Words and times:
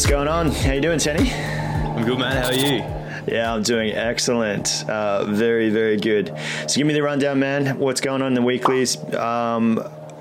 What's 0.00 0.08
going 0.08 0.28
on? 0.28 0.50
How 0.50 0.72
you 0.72 0.80
doing, 0.80 0.98
Tenny? 0.98 1.30
I'm 1.30 2.06
good, 2.06 2.18
man. 2.18 2.34
How 2.34 2.48
are 2.48 2.54
you? 2.54 2.78
Yeah, 3.30 3.52
I'm 3.52 3.62
doing 3.62 3.92
excellent. 3.92 4.88
Uh, 4.88 5.26
very, 5.26 5.68
very 5.68 5.98
good. 5.98 6.34
So 6.66 6.76
give 6.78 6.86
me 6.86 6.94
the 6.94 7.02
rundown, 7.02 7.38
man. 7.38 7.78
What's 7.78 8.00
going 8.00 8.22
on 8.22 8.28
in 8.28 8.32
the 8.32 8.40
weeklies? 8.40 8.96
Um, 9.12 9.78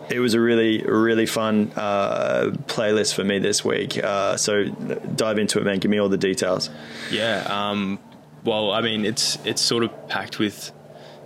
it 0.09 0.19
was 0.19 0.33
a 0.33 0.41
really, 0.41 0.83
really 0.83 1.25
fun 1.25 1.71
uh, 1.77 2.51
playlist 2.67 3.15
for 3.15 3.23
me 3.23 3.39
this 3.39 3.63
week. 3.63 3.97
Uh, 4.03 4.35
so 4.35 4.65
dive 4.65 5.39
into 5.39 5.59
it, 5.59 5.63
man. 5.63 5.79
Give 5.79 5.89
me 5.89 5.97
all 5.97 6.09
the 6.09 6.17
details. 6.17 6.69
Yeah. 7.09 7.47
Um, 7.47 7.99
well, 8.43 8.71
I 8.71 8.81
mean, 8.81 9.05
it's 9.05 9.37
it's 9.45 9.61
sort 9.61 9.85
of 9.85 10.09
packed 10.09 10.39
with 10.39 10.73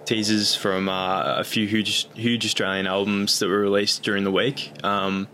teasers 0.05 0.53
from 0.53 0.89
uh, 0.89 1.37
a 1.37 1.43
few 1.43 1.65
huge, 1.65 2.07
huge 2.13 2.45
Australian 2.45 2.85
albums 2.85 3.39
that 3.39 3.49
were 3.49 3.61
released 3.61 4.03
during 4.03 4.23
the 4.23 4.31
week. 4.31 4.73
Um, 4.83 5.27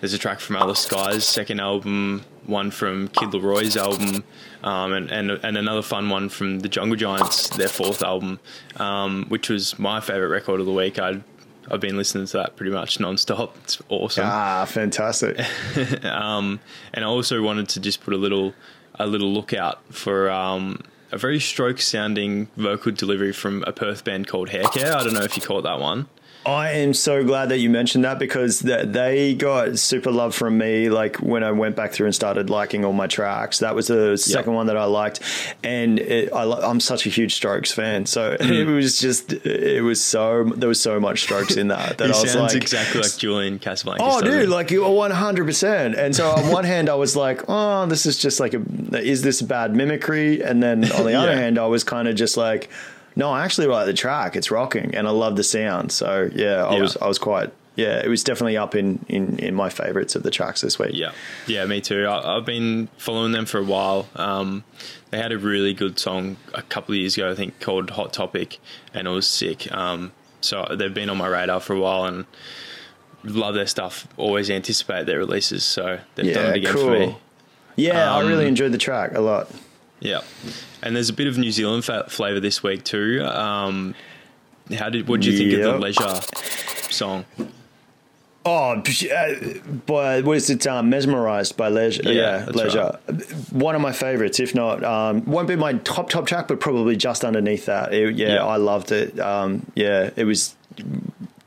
there's 0.00 0.12
a 0.12 0.18
track 0.18 0.38
from 0.38 0.56
Alice 0.56 0.80
Skye's 0.80 1.24
second 1.24 1.60
album, 1.60 2.24
one 2.48 2.70
from 2.70 3.08
Kid 3.08 3.30
LAROI's 3.30 3.76
album, 3.76 4.24
um, 4.62 4.92
and, 4.92 5.10
and 5.10 5.30
and 5.30 5.56
another 5.56 5.82
fun 5.82 6.08
one 6.08 6.28
from 6.28 6.60
the 6.60 6.68
Jungle 6.68 6.96
Giants, 6.96 7.48
their 7.50 7.68
fourth 7.68 8.02
album, 8.02 8.40
um, 8.76 9.26
which 9.28 9.48
was 9.48 9.78
my 9.78 10.00
favorite 10.00 10.28
record 10.28 10.60
of 10.60 10.66
the 10.66 10.72
week. 10.72 10.98
I'd 10.98 11.22
I've 11.70 11.80
been 11.80 11.96
listening 11.96 12.26
to 12.26 12.38
that 12.38 12.56
pretty 12.56 12.72
much 12.72 12.98
non-stop. 12.98 13.56
It's 13.58 13.80
awesome. 13.88 14.24
Ah, 14.26 14.64
fantastic. 14.64 15.38
um, 16.04 16.60
and 16.94 17.04
I 17.04 17.08
also 17.08 17.42
wanted 17.42 17.68
to 17.70 17.80
just 17.80 18.00
put 18.00 18.14
a 18.14 18.16
little 18.16 18.54
a 18.98 19.06
little 19.06 19.32
lookout 19.32 19.82
for 19.92 20.30
um, 20.30 20.80
a 21.12 21.18
very 21.18 21.40
stroke 21.40 21.80
sounding 21.80 22.48
vocal 22.56 22.92
delivery 22.92 23.32
from 23.32 23.64
a 23.66 23.72
Perth 23.72 24.04
band 24.04 24.26
called 24.26 24.48
Haircare. 24.48 24.92
I 24.94 25.04
don't 25.04 25.14
know 25.14 25.22
if 25.22 25.36
you 25.36 25.42
caught 25.42 25.62
that 25.62 25.78
one. 25.78 26.08
I 26.48 26.70
am 26.70 26.94
so 26.94 27.24
glad 27.24 27.50
that 27.50 27.58
you 27.58 27.68
mentioned 27.68 28.04
that 28.04 28.18
because 28.18 28.60
they 28.60 29.34
got 29.34 29.78
super 29.78 30.10
love 30.10 30.34
from 30.34 30.56
me. 30.56 30.88
Like 30.88 31.16
when 31.16 31.44
I 31.44 31.50
went 31.52 31.76
back 31.76 31.92
through 31.92 32.06
and 32.06 32.14
started 32.14 32.48
liking 32.48 32.84
all 32.84 32.94
my 32.94 33.06
tracks, 33.06 33.58
that 33.58 33.74
was 33.74 33.88
the 33.88 34.16
second 34.16 34.52
yep. 34.52 34.56
one 34.56 34.66
that 34.68 34.76
I 34.76 34.84
liked, 34.84 35.20
and 35.62 35.98
it, 35.98 36.32
I, 36.32 36.70
am 36.70 36.80
such 36.80 37.06
a 37.06 37.10
huge 37.10 37.34
Strokes 37.34 37.72
fan. 37.72 38.06
So 38.06 38.36
mm. 38.40 38.50
it 38.50 38.64
was 38.66 38.98
just, 38.98 39.32
it 39.32 39.82
was 39.82 40.02
so 40.02 40.44
there 40.44 40.68
was 40.68 40.80
so 40.80 40.98
much 40.98 41.22
Strokes 41.22 41.56
in 41.56 41.68
that 41.68 41.98
that 41.98 42.10
I 42.14 42.20
was 42.20 42.34
like 42.34 42.54
exactly 42.54 43.02
like 43.02 43.16
Julian 43.16 43.58
Casablancas. 43.58 43.98
Oh, 44.00 44.20
dude, 44.22 44.48
like 44.48 44.70
you 44.70 44.88
100. 44.88 45.44
percent 45.44 45.94
And 45.94 46.14
so 46.14 46.30
on 46.30 46.50
one 46.50 46.64
hand, 46.64 46.88
I 46.88 46.94
was 46.94 47.16
like, 47.16 47.42
oh, 47.48 47.86
this 47.86 48.06
is 48.06 48.18
just 48.18 48.40
like 48.40 48.54
a, 48.54 48.62
is 48.92 49.22
this 49.22 49.42
bad 49.42 49.74
mimicry? 49.74 50.42
And 50.42 50.62
then 50.62 50.90
on 50.92 51.04
the 51.04 51.10
yeah. 51.12 51.20
other 51.20 51.36
hand, 51.36 51.58
I 51.58 51.66
was 51.66 51.84
kind 51.84 52.08
of 52.08 52.16
just 52.16 52.36
like 52.36 52.70
no, 53.18 53.30
I 53.30 53.44
actually 53.44 53.66
like 53.66 53.86
the 53.86 53.92
track. 53.92 54.36
It's 54.36 54.50
rocking, 54.52 54.94
and 54.94 55.08
I 55.08 55.10
love 55.10 55.34
the 55.34 55.42
sound. 55.42 55.90
So 55.90 56.30
yeah, 56.32 56.64
I 56.64 56.76
yeah. 56.76 56.80
was 56.80 56.96
I 56.96 57.08
was 57.08 57.18
quite 57.18 57.52
yeah, 57.74 58.00
it 58.02 58.08
was 58.08 58.24
definitely 58.24 58.56
up 58.56 58.74
in, 58.74 59.04
in, 59.08 59.38
in 59.38 59.54
my 59.54 59.70
favorites 59.70 60.16
of 60.16 60.22
the 60.24 60.30
tracks 60.30 60.60
this 60.60 60.78
week. 60.78 60.92
Yeah, 60.94 61.12
yeah, 61.46 61.64
me 61.66 61.80
too. 61.80 62.08
I, 62.08 62.36
have 62.36 62.44
been 62.44 62.88
following 62.96 63.32
them 63.32 63.44
for 63.44 63.58
a 63.58 63.64
while. 63.64 64.08
Um, 64.16 64.64
they 65.10 65.18
had 65.18 65.30
a 65.30 65.38
really 65.38 65.74
good 65.74 65.98
song 65.98 66.36
a 66.54 66.62
couple 66.62 66.94
of 66.94 67.00
years 67.00 67.16
ago, 67.16 67.30
I 67.30 67.34
think, 67.34 67.60
called 67.60 67.90
Hot 67.90 68.12
Topic, 68.12 68.58
and 68.94 69.06
it 69.06 69.10
was 69.10 69.26
sick. 69.28 69.70
Um, 69.72 70.12
so 70.40 70.66
they've 70.76 70.92
been 70.92 71.10
on 71.10 71.18
my 71.18 71.28
radar 71.28 71.60
for 71.60 71.74
a 71.74 71.80
while, 71.80 72.04
and 72.04 72.24
love 73.24 73.54
their 73.54 73.66
stuff. 73.66 74.06
Always 74.16 74.48
anticipate 74.48 75.06
their 75.06 75.18
releases, 75.18 75.64
so 75.64 76.00
they've 76.14 76.26
yeah, 76.26 76.34
done 76.34 76.46
it 76.50 76.56
again 76.56 76.72
cool. 76.72 76.84
for 76.84 76.90
me. 76.90 77.16
Yeah, 77.74 78.12
um, 78.12 78.26
I 78.26 78.28
really 78.28 78.46
enjoyed 78.46 78.72
the 78.72 78.78
track 78.78 79.14
a 79.14 79.20
lot. 79.20 79.50
Yeah, 80.00 80.20
and 80.82 80.94
there's 80.94 81.08
a 81.08 81.14
bit 81.14 81.26
of 81.26 81.38
New 81.38 81.50
Zealand 81.50 81.84
flavour 81.84 82.40
this 82.40 82.62
week 82.62 82.84
too. 82.84 83.24
Um, 83.24 83.94
how 84.76 84.88
did 84.88 85.08
what 85.08 85.20
did 85.20 85.32
you 85.32 85.38
think 85.38 85.52
yep. 85.52 85.60
of 85.60 85.74
the 85.74 85.78
Leisure 85.78 86.20
song? 86.90 87.24
Oh, 88.48 88.80
uh, 88.80 89.34
by 89.84 90.22
what 90.22 90.36
is 90.36 90.48
it? 90.48 90.66
Um, 90.66 90.88
mesmerized 90.88 91.56
by 91.56 91.68
leisure. 91.68 92.02
Yeah, 92.04 92.12
yeah 92.12 92.44
leisure. 92.46 92.98
Right. 93.06 93.52
One 93.52 93.74
of 93.74 93.82
my 93.82 93.92
favorites, 93.92 94.40
if 94.40 94.54
not, 94.54 94.82
um, 94.82 95.24
won't 95.26 95.48
be 95.48 95.56
my 95.56 95.74
top 95.74 96.08
top 96.08 96.26
track, 96.26 96.48
but 96.48 96.58
probably 96.58 96.96
just 96.96 97.24
underneath 97.24 97.66
that. 97.66 97.92
It, 97.92 98.14
yeah, 98.14 98.34
yeah, 98.34 98.44
I 98.44 98.56
loved 98.56 98.90
it. 98.92 99.18
Um, 99.20 99.66
yeah, 99.74 100.10
it 100.16 100.24
was 100.24 100.54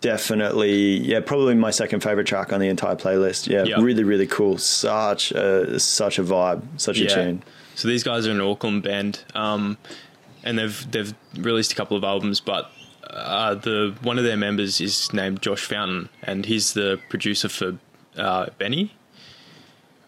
definitely 0.01 0.97
yeah, 1.00 1.22
probably 1.22 1.56
my 1.56 1.72
second 1.72 2.01
favorite 2.01 2.28
track 2.28 2.53
on 2.53 2.59
the 2.59 2.67
entire 2.67 2.95
playlist. 2.95 3.47
Yeah, 3.47 3.63
yep. 3.63 3.79
really 3.79 4.03
really 4.03 4.28
cool. 4.28 4.59
Such 4.59 5.31
a 5.31 5.79
such 5.79 6.19
a 6.19 6.23
vibe, 6.23 6.61
such 6.78 7.00
a 7.00 7.07
tune. 7.07 7.41
So 7.81 7.87
these 7.87 8.03
guys 8.03 8.27
are 8.27 8.31
an 8.31 8.39
Auckland 8.39 8.83
band, 8.83 9.23
um, 9.33 9.75
and 10.43 10.59
they've 10.59 10.91
they've 10.91 11.15
released 11.35 11.71
a 11.71 11.75
couple 11.75 11.97
of 11.97 12.03
albums, 12.03 12.39
but 12.39 12.69
uh, 13.09 13.55
the 13.55 13.95
one 14.03 14.19
of 14.19 14.23
their 14.23 14.37
members 14.37 14.79
is 14.79 15.11
named 15.13 15.41
Josh 15.41 15.65
Fountain, 15.65 16.09
and 16.21 16.45
he's 16.45 16.73
the 16.73 16.99
producer 17.09 17.49
for 17.49 17.79
uh, 18.17 18.45
BENEE. 18.59 18.91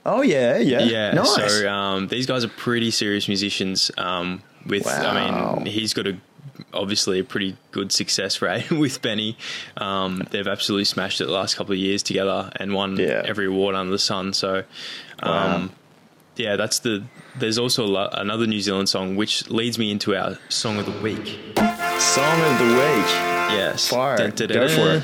Oh 0.05 0.21
yeah, 0.21 0.59
yeah, 0.59 0.81
yeah. 0.83 1.13
Nice. 1.13 1.33
So 1.33 1.67
um, 1.67 2.09
these 2.09 2.27
guys 2.27 2.43
are 2.43 2.49
pretty 2.49 2.91
serious 2.91 3.27
musicians. 3.27 3.89
Um, 3.97 4.43
with 4.67 4.85
wow. 4.85 5.09
I 5.09 5.55
mean, 5.55 5.65
he's 5.65 5.95
got 5.95 6.05
a 6.05 6.15
obviously 6.75 7.17
a 7.17 7.23
pretty 7.23 7.57
good 7.71 7.91
success 7.91 8.39
rate 8.43 8.69
with 8.69 9.01
BENEE. 9.01 9.35
Um, 9.77 10.27
they've 10.29 10.47
absolutely 10.47 10.85
smashed 10.85 11.21
it 11.21 11.25
the 11.25 11.31
last 11.31 11.55
couple 11.55 11.73
of 11.73 11.79
years 11.79 12.03
together 12.03 12.51
and 12.57 12.75
won 12.75 12.97
yeah. 12.97 13.23
every 13.25 13.47
award 13.47 13.73
under 13.73 13.91
the 13.91 13.97
sun. 13.97 14.33
So. 14.33 14.63
Um, 15.23 15.71
yeah, 16.35 16.55
that's 16.55 16.79
the. 16.79 17.03
There's 17.35 17.57
also 17.57 17.85
lo- 17.85 18.09
another 18.11 18.45
New 18.47 18.61
Zealand 18.61 18.89
song 18.89 19.15
which 19.15 19.49
leads 19.49 19.77
me 19.77 19.91
into 19.91 20.15
our 20.15 20.37
song 20.49 20.77
of 20.79 20.85
the 20.85 20.99
week. 21.01 21.39
Song 21.99 22.41
of 22.41 22.59
the 22.59 22.73
week. 22.73 23.09
Yes. 23.53 23.87
Fire. 23.89 24.17
Dun, 24.17 24.31
dun, 24.31 24.47
dun, 24.49 24.57
Go 24.57 24.67
for 24.67 25.01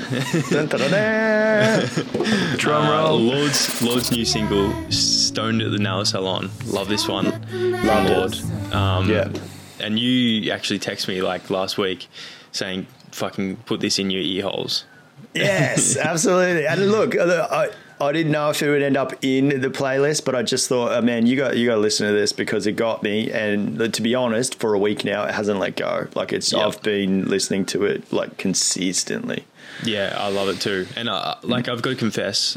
Drum 2.58 2.86
uh, 2.86 2.90
roll. 2.90 3.18
Lorde's 3.18 3.82
Lorde's 3.82 4.10
new 4.10 4.24
single, 4.24 4.72
"Stoned 4.90 5.62
at 5.62 5.70
the 5.70 5.78
Nail 5.78 6.04
Salon." 6.04 6.50
Love 6.66 6.88
this 6.88 7.06
one. 7.08 7.26
Love 7.84 8.10
Lorde. 8.10 8.72
Um, 8.74 9.08
yeah. 9.08 9.30
And 9.78 9.98
you 9.98 10.50
actually 10.52 10.78
text 10.78 11.08
me 11.08 11.22
like 11.22 11.48
last 11.50 11.78
week, 11.78 12.08
saying, 12.52 12.86
"Fucking 13.12 13.56
put 13.66 13.80
this 13.80 13.98
in 13.98 14.10
your 14.10 14.22
ear 14.22 14.42
holes." 14.44 14.84
Yes, 15.34 15.96
absolutely. 15.96 16.66
And 16.66 16.90
look, 16.90 17.16
I, 17.16 17.70
I 18.00 18.12
didn't 18.12 18.32
know 18.32 18.50
if 18.50 18.62
it 18.62 18.70
would 18.70 18.82
end 18.82 18.96
up 18.96 19.12
in 19.22 19.60
the 19.60 19.68
playlist, 19.68 20.24
but 20.24 20.34
I 20.34 20.42
just 20.42 20.68
thought, 20.68 20.92
oh, 20.92 21.02
man, 21.02 21.26
you 21.26 21.36
got 21.36 21.56
you 21.56 21.66
got 21.66 21.74
to 21.74 21.80
listen 21.80 22.06
to 22.06 22.12
this 22.12 22.32
because 22.32 22.66
it 22.66 22.72
got 22.72 23.02
me. 23.02 23.30
And 23.30 23.92
to 23.92 24.02
be 24.02 24.14
honest, 24.14 24.58
for 24.58 24.72
a 24.74 24.78
week 24.78 25.04
now, 25.04 25.24
it 25.24 25.34
hasn't 25.34 25.60
let 25.60 25.76
go. 25.76 26.08
Like 26.14 26.32
it's, 26.32 26.52
yep. 26.52 26.66
I've 26.66 26.82
been 26.82 27.28
listening 27.28 27.66
to 27.66 27.84
it 27.84 28.10
like 28.12 28.38
consistently. 28.38 29.44
Yeah, 29.84 30.16
I 30.18 30.28
love 30.28 30.48
it 30.48 30.60
too. 30.60 30.86
And 30.96 31.08
uh, 31.08 31.36
like 31.42 31.68
I've 31.68 31.82
got 31.82 31.90
to 31.90 31.96
confess, 31.96 32.56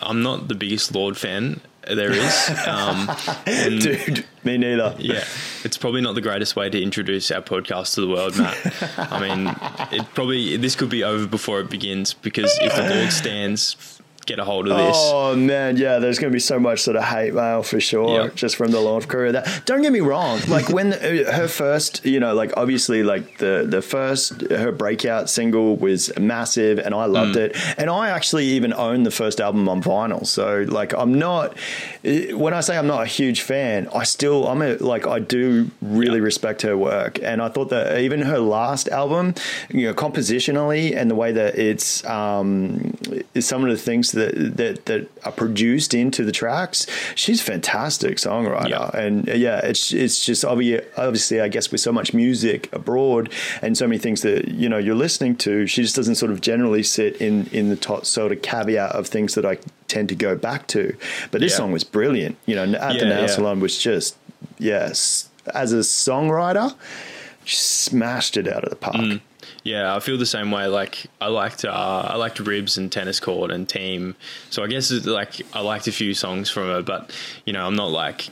I'm 0.00 0.22
not 0.22 0.48
the 0.48 0.54
biggest 0.54 0.94
Lorde 0.94 1.16
fan 1.16 1.60
there 1.86 2.12
is. 2.12 2.50
Um, 2.66 3.10
Dude, 3.44 4.24
me 4.44 4.56
neither. 4.56 4.94
Yeah, 4.98 5.24
it's 5.62 5.76
probably 5.76 6.00
not 6.00 6.14
the 6.14 6.20
greatest 6.20 6.56
way 6.56 6.70
to 6.70 6.82
introduce 6.82 7.30
our 7.30 7.42
podcast 7.42 7.94
to 7.94 8.00
the 8.00 8.08
world, 8.08 8.38
Matt. 8.38 8.56
I 8.98 9.20
mean, 9.20 9.54
it 9.92 10.06
probably 10.14 10.56
this 10.56 10.74
could 10.74 10.90
be 10.90 11.04
over 11.04 11.26
before 11.26 11.60
it 11.60 11.68
begins 11.70 12.14
because 12.14 12.56
if 12.62 12.74
the 12.74 12.94
Lorde 12.94 13.12
stands 13.12 14.00
get 14.26 14.38
a 14.38 14.44
hold 14.44 14.68
of 14.68 14.76
this. 14.76 14.96
Oh 14.96 15.36
man, 15.36 15.76
yeah, 15.76 15.98
there's 15.98 16.18
going 16.18 16.30
to 16.30 16.34
be 16.34 16.40
so 16.40 16.58
much 16.58 16.80
sort 16.80 16.96
of 16.96 17.04
hate 17.04 17.34
mail 17.34 17.62
for 17.62 17.80
sure, 17.80 18.24
yep. 18.24 18.34
just 18.34 18.56
from 18.56 18.70
the 18.70 18.80
launch 18.80 19.08
crew. 19.08 19.32
That 19.32 19.62
don't 19.66 19.82
get 19.82 19.92
me 19.92 20.00
wrong, 20.00 20.40
like 20.48 20.68
when 20.68 20.90
the, 20.90 21.30
her 21.32 21.48
first, 21.48 22.04
you 22.04 22.20
know, 22.20 22.34
like 22.34 22.52
obviously, 22.56 23.02
like 23.02 23.38
the 23.38 23.66
the 23.68 23.82
first 23.82 24.40
her 24.50 24.72
breakout 24.72 25.30
single 25.30 25.76
was 25.76 26.16
massive, 26.18 26.78
and 26.78 26.94
I 26.94 27.06
loved 27.06 27.36
mm. 27.36 27.50
it, 27.50 27.78
and 27.78 27.90
I 27.90 28.10
actually 28.10 28.46
even 28.46 28.72
own 28.72 29.02
the 29.02 29.10
first 29.10 29.40
album 29.40 29.68
on 29.68 29.82
vinyl. 29.82 30.26
So 30.26 30.64
like, 30.68 30.92
I'm 30.94 31.18
not 31.18 31.56
when 32.02 32.54
I 32.54 32.60
say 32.60 32.76
I'm 32.76 32.86
not 32.86 33.02
a 33.02 33.06
huge 33.06 33.42
fan, 33.42 33.88
I 33.94 34.04
still 34.04 34.48
I'm 34.48 34.62
a 34.62 34.76
like 34.76 35.06
I 35.06 35.18
do 35.18 35.70
really 35.82 36.18
yep. 36.18 36.24
respect 36.24 36.62
her 36.62 36.76
work, 36.76 37.18
and 37.22 37.42
I 37.42 37.48
thought 37.48 37.70
that 37.70 37.98
even 37.98 38.22
her 38.22 38.38
last 38.38 38.88
album, 38.88 39.34
you 39.70 39.86
know, 39.86 39.94
compositionally 39.94 40.96
and 40.96 41.10
the 41.10 41.14
way 41.14 41.32
that 41.32 41.58
it's 41.58 42.04
um, 42.04 42.94
some 43.40 43.64
of 43.64 43.70
the 43.70 43.76
things 43.76 44.12
that 44.14 44.56
that 44.56 44.86
that 44.86 45.08
are 45.24 45.32
produced 45.32 45.94
into 45.94 46.24
the 46.24 46.32
tracks. 46.32 46.86
She's 47.14 47.40
a 47.40 47.44
fantastic 47.44 48.16
songwriter, 48.16 48.70
yeah. 48.70 48.90
and 48.96 49.26
yeah, 49.28 49.58
it's 49.58 49.92
it's 49.92 50.24
just 50.24 50.44
obviously, 50.44 51.40
I 51.40 51.48
guess 51.48 51.70
with 51.70 51.80
so 51.80 51.92
much 51.92 52.14
music 52.14 52.72
abroad 52.72 53.32
and 53.62 53.76
so 53.76 53.86
many 53.86 53.98
things 53.98 54.22
that 54.22 54.48
you 54.48 54.68
know 54.68 54.78
you're 54.78 54.94
listening 54.94 55.36
to, 55.36 55.66
she 55.66 55.82
just 55.82 55.96
doesn't 55.96 56.16
sort 56.16 56.32
of 56.32 56.40
generally 56.40 56.82
sit 56.82 57.16
in 57.16 57.46
in 57.48 57.68
the 57.68 57.76
top 57.76 58.06
sort 58.06 58.32
of 58.32 58.42
caveat 58.42 58.92
of 58.92 59.06
things 59.06 59.34
that 59.34 59.44
I 59.44 59.58
tend 59.88 60.08
to 60.08 60.14
go 60.14 60.36
back 60.36 60.66
to. 60.68 60.96
But 61.30 61.40
this 61.40 61.52
yeah. 61.52 61.58
song 61.58 61.72
was 61.72 61.84
brilliant. 61.84 62.36
You 62.46 62.56
know, 62.56 62.64
at 62.78 62.94
yeah, 62.94 63.00
the 63.00 63.06
nail 63.06 63.28
salon 63.28 63.60
was 63.60 63.78
just 63.78 64.16
yes, 64.58 65.28
as 65.54 65.72
a 65.72 65.78
songwriter, 65.78 66.74
she 67.44 67.56
smashed 67.56 68.36
it 68.36 68.48
out 68.48 68.64
of 68.64 68.70
the 68.70 68.76
park. 68.76 68.96
Mm. 68.96 69.20
Yeah, 69.62 69.94
I 69.94 70.00
feel 70.00 70.18
the 70.18 70.26
same 70.26 70.50
way. 70.50 70.66
Like 70.66 71.06
I 71.20 71.28
liked 71.28 71.64
uh, 71.64 72.06
I 72.08 72.16
liked 72.16 72.38
Ribs 72.40 72.76
and 72.76 72.90
Tennis 72.90 73.20
Court 73.20 73.50
and 73.50 73.68
Team. 73.68 74.16
So 74.50 74.62
I 74.62 74.66
guess 74.66 74.90
like 74.90 75.42
I 75.54 75.60
liked 75.60 75.86
a 75.86 75.92
few 75.92 76.14
songs 76.14 76.50
from 76.50 76.64
her, 76.64 76.82
but 76.82 77.12
you 77.44 77.52
know 77.52 77.66
I'm 77.66 77.76
not 77.76 77.90
like 77.90 78.28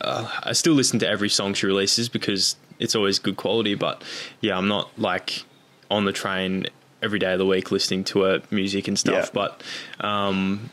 uh, 0.00 0.28
I 0.42 0.52
still 0.52 0.74
listen 0.74 0.98
to 1.00 1.08
every 1.08 1.28
song 1.28 1.54
she 1.54 1.66
releases 1.66 2.08
because 2.08 2.56
it's 2.78 2.94
always 2.94 3.18
good 3.18 3.36
quality. 3.36 3.74
But 3.74 4.02
yeah, 4.40 4.56
I'm 4.56 4.68
not 4.68 4.90
like 4.98 5.44
on 5.90 6.04
the 6.04 6.12
train 6.12 6.66
every 7.02 7.18
day 7.18 7.32
of 7.32 7.38
the 7.38 7.46
week 7.46 7.70
listening 7.70 8.04
to 8.04 8.22
her 8.22 8.42
music 8.50 8.88
and 8.88 8.98
stuff. 8.98 9.26
Yeah. 9.26 9.30
But 9.32 9.62
um, 10.06 10.70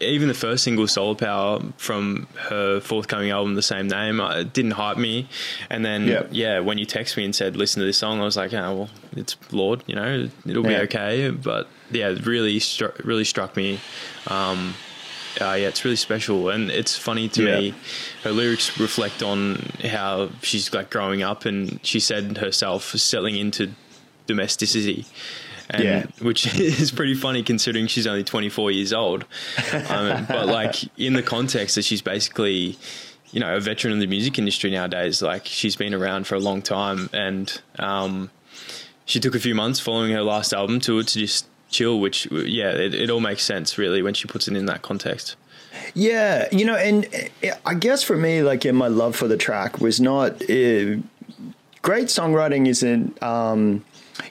even 0.00 0.28
the 0.28 0.34
first 0.34 0.64
single, 0.64 0.86
Solar 0.88 1.14
Power, 1.14 1.60
from 1.76 2.26
her 2.48 2.80
forthcoming 2.80 3.30
album, 3.30 3.54
the 3.54 3.62
same 3.62 3.88
name, 3.88 4.20
uh, 4.20 4.40
it 4.40 4.52
didn't 4.52 4.72
hype 4.72 4.96
me. 4.98 5.28
And 5.70 5.84
then, 5.84 6.06
Yep. 6.08 6.28
yeah, 6.32 6.58
when 6.60 6.78
you 6.78 6.84
text 6.86 7.16
me 7.16 7.24
and 7.24 7.34
said, 7.34 7.56
listen 7.56 7.80
to 7.80 7.86
this 7.86 7.98
song, 7.98 8.20
I 8.20 8.24
was 8.24 8.36
like, 8.36 8.52
oh, 8.52 8.74
well, 8.74 8.90
it's 9.16 9.36
Lorde, 9.52 9.82
you 9.86 9.94
know, 9.94 10.28
it'll 10.46 10.62
be 10.62 10.76
okay. 10.76 11.30
But 11.30 11.68
yeah, 11.90 12.10
it 12.10 12.26
really, 12.26 12.58
stru- 12.60 12.98
really 13.04 13.24
struck 13.24 13.56
me. 13.56 13.80
Um, 14.26 14.74
uh, 15.40 15.54
yeah, 15.54 15.68
it's 15.68 15.84
really 15.84 15.96
special, 15.96 16.48
and 16.48 16.70
it's 16.70 16.96
funny 16.96 17.28
to 17.30 17.42
Yeah. 17.42 17.58
me. 17.60 17.74
Her 18.22 18.30
lyrics 18.30 18.78
reflect 18.78 19.22
on 19.22 19.56
how 19.84 20.30
she's 20.42 20.72
like 20.72 20.90
growing 20.90 21.22
up, 21.22 21.44
and 21.44 21.80
she 21.82 21.98
said 21.98 22.38
herself 22.38 22.94
settling 22.96 23.36
into 23.36 23.70
domesticity, 24.28 25.06
and 25.70 25.82
Yeah. 25.82 26.06
which 26.20 26.54
is 26.58 26.90
pretty 26.90 27.14
funny 27.14 27.42
considering 27.42 27.86
she's 27.86 28.06
only 28.06 28.24
24 28.24 28.70
years 28.70 28.92
old. 28.92 29.24
Um, 29.88 30.26
but 30.26 30.46
like 30.46 30.76
in 30.98 31.14
the 31.14 31.22
context 31.22 31.74
that 31.76 31.84
she's 31.84 32.02
basically, 32.02 32.76
you 33.32 33.40
know, 33.40 33.56
a 33.56 33.60
veteran 33.60 33.94
of 33.94 34.00
the 34.00 34.06
music 34.06 34.38
industry 34.38 34.70
nowadays. 34.70 35.20
Like 35.22 35.46
she's 35.46 35.76
been 35.76 35.94
around 35.94 36.26
for 36.26 36.34
a 36.36 36.40
long 36.40 36.62
time, 36.62 37.10
and 37.12 37.60
um, 37.78 38.30
she 39.06 39.18
took 39.20 39.34
a 39.34 39.40
few 39.40 39.54
months 39.54 39.80
following 39.80 40.12
her 40.12 40.22
last 40.22 40.52
album 40.52 40.78
to 40.80 41.02
to 41.02 41.18
just 41.18 41.46
chill. 41.68 41.98
Which 41.98 42.30
yeah, 42.30 42.70
it, 42.70 42.94
it 42.94 43.10
all 43.10 43.20
makes 43.20 43.42
sense 43.42 43.76
really 43.76 44.02
when 44.02 44.14
she 44.14 44.26
puts 44.28 44.46
it 44.46 44.56
in 44.56 44.66
that 44.66 44.82
context. 44.82 45.34
Yeah, 45.94 46.46
you 46.52 46.64
know, 46.64 46.76
and 46.76 47.04
uh, 47.42 47.48
I 47.66 47.74
guess 47.74 48.04
for 48.04 48.16
me, 48.16 48.42
like, 48.44 48.64
in 48.64 48.76
my 48.76 48.86
love 48.86 49.16
for 49.16 49.26
the 49.26 49.36
track 49.36 49.80
was 49.80 50.00
not 50.00 50.34
uh, 50.42 50.96
great 51.82 52.06
songwriting. 52.06 52.68
Isn't 52.68 53.20
um, 53.20 53.84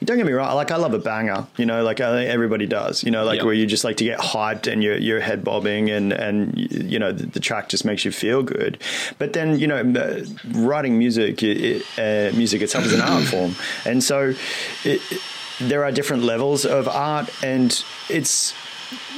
don't 0.04 0.18
get 0.18 0.26
me 0.26 0.32
wrong. 0.32 0.56
Like, 0.56 0.72
I 0.72 0.78
love 0.78 0.94
a 0.94 1.00
banger. 1.00 1.46
You 1.58 1.66
know, 1.66 1.84
like 1.84 2.00
I 2.02 2.12
think 2.12 2.30
everybody 2.30 2.66
does. 2.66 3.04
You 3.04 3.12
know, 3.12 3.24
like 3.26 3.38
Yep. 3.38 3.46
where 3.46 3.54
you 3.54 3.66
just 3.66 3.84
like 3.84 3.98
to 3.98 4.04
get 4.04 4.20
hyped 4.20 4.72
and 4.72 4.84
you're 4.84 4.98
you're 4.98 5.20
head 5.20 5.44
bobbing 5.44 5.90
and 5.90 6.14
and 6.14 6.58
you 6.58 7.00
know 7.00 7.12
the, 7.12 7.26
the 7.26 7.40
track 7.40 7.70
just 7.70 7.84
makes 7.86 8.06
you 8.06 8.12
feel 8.12 8.44
good. 8.44 8.78
But 9.18 9.34
then 9.34 9.60
you 9.60 9.68
know, 9.68 9.78
uh, 9.78 10.24
writing 10.54 10.98
music, 10.98 11.44
it, 11.44 11.84
uh, 11.98 12.36
music 12.36 12.62
itself 12.62 12.86
is 12.86 12.94
an 12.94 13.02
art 13.02 13.24
form, 13.26 13.56
and 13.86 14.04
so 14.04 14.34
it, 14.84 15.02
there 15.60 15.84
are 15.84 15.92
different 15.92 16.24
levels 16.24 16.66
of 16.66 16.88
art, 16.88 17.30
and 17.44 17.84
it's 18.10 18.54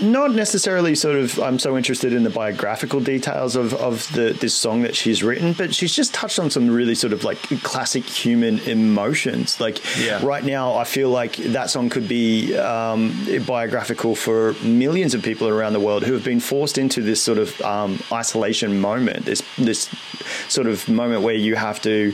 not 0.02 0.32
necessarily 0.32 0.96
sort 0.96 1.16
of 1.18 1.40
I'm 1.40 1.60
so 1.60 1.78
interested 1.78 2.14
in 2.14 2.24
the 2.24 2.30
biographical 2.30 3.00
details 3.00 3.56
of, 3.56 3.74
of 3.76 4.12
the 4.14 4.34
this 4.34 4.54
song 4.54 4.82
that 4.84 4.96
she's 4.96 5.24
written, 5.24 5.54
but 5.54 5.74
she's 5.74 5.94
just 5.96 6.14
touched 6.14 6.40
on 6.40 6.50
some 6.50 6.70
really 6.70 6.96
sort 6.96 7.14
of 7.14 7.24
like 7.24 7.38
classic 7.64 8.04
human 8.04 8.60
emotions. 8.60 9.60
Like 9.60 9.80
Yeah. 10.00 10.20
right 10.26 10.44
now, 10.44 10.76
I 10.76 10.84
feel 10.84 11.10
like 11.10 11.36
that 11.38 11.70
song 11.70 11.90
could 11.90 12.08
be 12.08 12.56
um, 12.58 13.14
biographical 13.46 14.16
for 14.16 14.54
millions 14.64 15.14
of 15.14 15.24
people 15.24 15.48
around 15.48 15.74
the 15.74 15.80
world 15.80 16.04
who 16.04 16.14
have 16.14 16.24
been 16.24 16.40
forced 16.40 16.78
into 16.78 17.02
this 17.02 17.22
sort 17.22 17.38
of 17.38 17.60
um, 17.62 18.00
isolation 18.12 18.80
moment. 18.80 19.26
This 19.26 19.42
this 19.58 19.90
sort 20.50 20.68
of 20.68 20.88
moment 20.90 21.22
where 21.22 21.36
you 21.36 21.56
have 21.56 21.82
to 21.84 22.14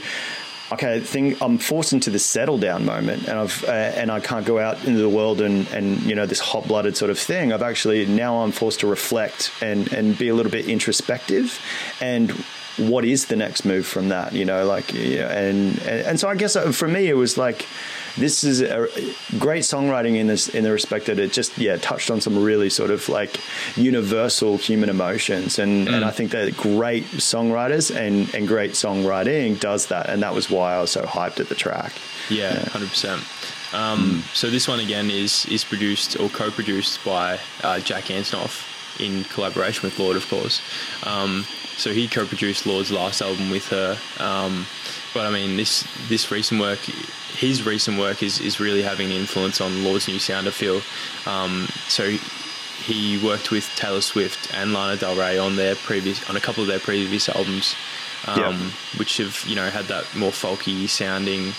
okay, 0.72 1.00
thing 1.00 1.36
I'm 1.42 1.58
forced 1.58 1.94
into 1.94 2.10
this 2.10 2.26
settle 2.26 2.58
down 2.58 2.86
moment, 2.86 3.28
and 3.28 3.38
I've 3.38 3.64
uh, 3.66 3.72
and 3.72 4.12
I 4.12 4.20
can't 4.20 4.46
go 4.46 4.60
out 4.60 4.84
into 4.86 5.00
the 5.00 5.10
world 5.10 5.42
and 5.42 5.68
and 5.70 6.02
you 6.04 6.16
know 6.16 6.26
this 6.26 6.40
hot 6.40 6.68
blooded 6.68 6.98
sort 6.98 7.12
of 7.12 7.20
thing. 7.20 7.52
I've 7.52 7.62
actually 7.62 8.06
now 8.06 8.44
I'm 8.44 8.52
forced 8.52 8.80
to 8.82 8.88
reflect 8.88 9.52
and 9.62 9.92
and 9.94 10.18
be 10.18 10.30
a 10.30 10.36
little 10.36 10.52
bit 10.52 10.68
introspective, 10.68 11.60
and 12.00 12.32
what 12.78 13.06
is 13.06 13.26
the 13.26 13.36
next 13.36 13.66
move 13.66 13.86
from 13.86 14.10
that? 14.10 14.34
You 14.34 14.46
know, 14.46 14.66
like 14.66 14.94
yeah, 14.94 15.32
and 15.32 15.78
and, 15.80 16.08
and 16.08 16.20
so 16.20 16.30
I 16.30 16.36
guess 16.36 16.56
uh, 16.56 16.72
for 16.72 16.88
me 16.88 17.08
it 17.08 17.16
was 17.16 17.38
like. 17.38 17.66
This 18.18 18.44
is 18.44 18.62
a 18.62 18.88
great 19.40 19.63
songwriting 19.63 20.16
in 20.18 20.28
this 20.28 20.50
in 20.50 20.63
the 20.63 20.72
respect 20.72 21.06
that 21.06 21.19
it 21.19 21.31
just 21.31 21.58
yeah 21.58 21.78
touched 21.78 22.12
on 22.12 22.19
some 22.22 22.42
really 22.44 22.69
sort 22.69 22.92
of 22.92 23.08
like 23.10 23.40
universal 23.78 24.58
human 24.58 24.90
emotions 24.90 25.60
and 25.60 25.88
and 25.88 26.04
I 26.04 26.12
think 26.12 26.31
that 26.31 26.56
great 26.58 27.06
songwriters 27.18 27.96
and 27.96 28.34
and 28.36 28.48
great 28.48 28.72
songwriting 28.72 29.60
does 29.60 29.88
that 29.88 30.10
and 30.10 30.22
that 30.24 30.34
was 30.34 30.50
why 30.50 30.75
I 30.75 30.81
was 30.81 30.92
so 30.92 31.04
hyped 31.04 31.40
at 31.40 31.50
the 31.50 31.56
track. 31.56 31.94
Yeah, 32.30 32.60
hundred 32.69 32.90
percent. 32.90 33.22
Um, 33.74 34.24
So 34.34 34.50
this 34.50 34.68
one 34.68 34.80
again 34.80 35.10
is 35.10 35.46
is 35.46 35.63
produced 35.63 36.19
or 36.19 36.30
co-produced 36.30 37.04
by 37.06 37.40
uh, 37.63 37.80
Jack 37.80 38.06
Antonoff 38.06 38.68
in 39.00 39.24
collaboration 39.25 39.84
with 39.84 39.98
Lorde, 39.98 40.18
of 40.18 40.28
course. 40.30 40.62
Um, 41.06 41.46
so 41.78 41.92
he 41.94 42.08
co-produced 42.08 42.66
Lorde's 42.66 42.92
last 42.92 43.22
album 43.22 43.50
with 43.50 43.68
her. 43.69 43.98
Um, 44.19 44.66
but 45.13 45.25
I 45.25 45.31
mean, 45.31 45.58
this 45.58 45.86
this 46.10 46.31
recent 46.31 46.60
work, 46.60 46.80
his 46.80 47.63
recent 47.63 47.98
work 48.00 48.22
is 48.24 48.40
is 48.40 48.60
really 48.60 48.81
having 48.84 49.08
an 49.08 49.13
influence 49.18 49.62
on 49.62 49.84
Lorde's 49.84 50.08
new 50.08 50.19
sound. 50.19 50.48
I 50.48 50.52
feel. 50.52 50.81
Um, 51.25 51.68
so 51.88 52.10
he 52.84 53.24
worked 53.24 53.52
with 53.52 53.69
Taylor 53.75 54.02
Swift 54.02 54.52
and 54.56 54.74
Lana 54.74 54.98
Del 54.98 55.16
Rey 55.16 55.38
on 55.38 55.56
their 55.56 55.75
previous 55.75 56.28
on 56.30 56.36
a 56.36 56.40
couple 56.40 56.62
of 56.63 56.68
their 56.68 56.80
previous 56.80 57.30
albums, 57.30 57.75
um, 58.28 58.40
Yeah. 58.40 58.58
which 58.98 59.18
have 59.18 59.44
you 59.48 59.56
know 59.56 59.69
had 59.69 59.86
that 59.86 60.06
more 60.16 60.31
folky 60.31 60.88
sounding 60.90 61.54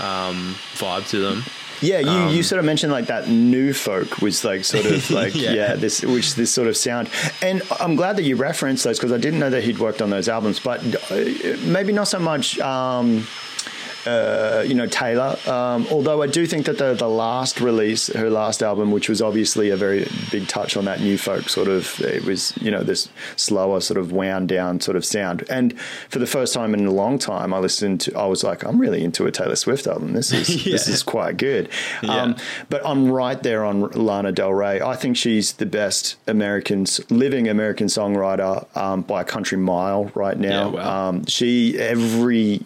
um, 0.00 0.56
vibe 0.74 1.08
to 1.10 1.18
them. 1.20 1.44
Yeah, 1.84 1.98
you, 2.00 2.08
Um, 2.08 2.34
you 2.34 2.42
sort 2.42 2.58
of 2.58 2.64
mentioned 2.64 2.92
like 2.92 3.06
that 3.06 3.28
new 3.28 3.72
folk 3.72 4.20
was 4.22 4.44
like 4.44 4.64
sort 4.64 4.86
of 4.86 5.10
like 5.20 5.34
yeah. 5.34 5.52
Yeah. 5.52 5.74
this 5.74 6.02
which 6.02 6.34
this 6.34 6.50
sort 6.52 6.68
of 6.68 6.76
sound, 6.76 7.10
and 7.42 7.62
I'm 7.80 7.94
glad 7.96 8.16
that 8.16 8.22
you 8.24 8.36
referenced 8.36 8.84
those 8.84 8.98
because 8.98 9.12
I 9.12 9.18
didn't 9.18 9.40
know 9.40 9.50
that 9.50 9.62
he'd 9.64 9.78
worked 9.78 10.00
on 10.02 10.10
those 10.10 10.28
albums, 10.28 10.60
but 10.60 10.80
uh, 11.10 11.56
maybe 11.64 11.92
not 11.92 12.08
so 12.08 12.18
much. 12.18 12.58
Um, 12.60 13.26
uh, 14.06 14.64
you 14.66 14.74
know 14.74 14.86
Taylor. 14.86 15.36
Um, 15.46 15.86
although 15.90 16.22
I 16.22 16.26
do 16.26 16.46
think 16.46 16.66
that 16.66 16.78
the 16.78 16.94
the 16.94 17.08
last 17.08 17.60
release, 17.60 18.12
her 18.12 18.30
last 18.30 18.62
album, 18.62 18.90
which 18.90 19.08
was 19.08 19.22
obviously 19.22 19.70
a 19.70 19.76
very 19.76 20.06
big 20.30 20.48
touch 20.48 20.76
on 20.76 20.84
that 20.84 21.00
new 21.00 21.18
folk 21.18 21.48
sort 21.48 21.68
of, 21.68 22.00
it 22.00 22.24
was 22.24 22.56
you 22.60 22.70
know 22.70 22.82
this 22.82 23.08
slower 23.36 23.80
sort 23.80 23.98
of 23.98 24.12
wound 24.12 24.48
down 24.48 24.80
sort 24.80 24.96
of 24.96 25.04
sound. 25.04 25.44
And 25.48 25.78
for 26.08 26.18
the 26.18 26.26
first 26.26 26.54
time 26.54 26.74
in 26.74 26.86
a 26.86 26.92
long 26.92 27.18
time, 27.18 27.52
I 27.54 27.58
listened 27.58 28.00
to. 28.02 28.18
I 28.18 28.26
was 28.26 28.44
like, 28.44 28.64
I'm 28.64 28.78
really 28.78 29.04
into 29.04 29.26
a 29.26 29.30
Taylor 29.30 29.56
Swift 29.56 29.86
album. 29.86 30.12
This 30.12 30.32
is 30.32 30.46
this 30.64 30.88
is 30.88 31.02
quite 31.02 31.36
good. 31.36 31.68
Yeah. 32.02 32.14
Um, 32.14 32.36
but 32.68 32.86
I'm 32.86 33.10
right 33.10 33.42
there 33.42 33.64
on 33.64 33.88
Lana 33.90 34.32
Del 34.32 34.52
Rey. 34.52 34.80
I 34.80 34.96
think 34.96 35.16
she's 35.16 35.54
the 35.54 35.66
best 35.66 36.16
American 36.26 36.86
living 37.10 37.48
American 37.48 37.86
songwriter 37.86 38.64
um, 38.76 39.02
by 39.02 39.22
a 39.22 39.24
country 39.24 39.58
mile 39.58 40.10
right 40.14 40.38
now. 40.38 40.70
Yeah, 40.70 40.74
wow. 40.74 41.08
um, 41.08 41.26
she 41.26 41.78
every 41.78 42.60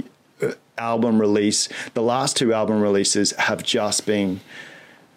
album 0.79 1.21
release, 1.21 1.69
the 1.95 2.03
last 2.03 2.37
two 2.37 2.53
album 2.55 2.81
releases 2.81 3.33
have 3.33 3.63
just 3.63 4.07
been 4.07 4.41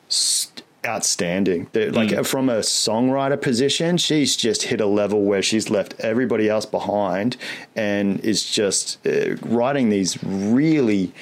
st- 0.09 0.63
outstanding. 0.85 1.67
They're, 1.73 1.91
Like 1.91 2.09
Mm. 2.09 2.25
from 2.25 2.49
a 2.49 2.59
songwriter 2.59 3.39
position, 3.39 3.97
she's 3.97 4.35
just 4.35 4.63
hit 4.63 4.81
a 4.81 4.87
level 4.87 5.21
where 5.23 5.43
she's 5.43 5.69
left 5.69 5.93
everybody 5.99 6.49
else 6.49 6.65
behind 6.65 7.37
and 7.75 8.19
is 8.21 8.43
just 8.43 8.97
uh, 9.05 9.35
writing 9.43 9.89
these 9.89 10.17
really 10.23 11.13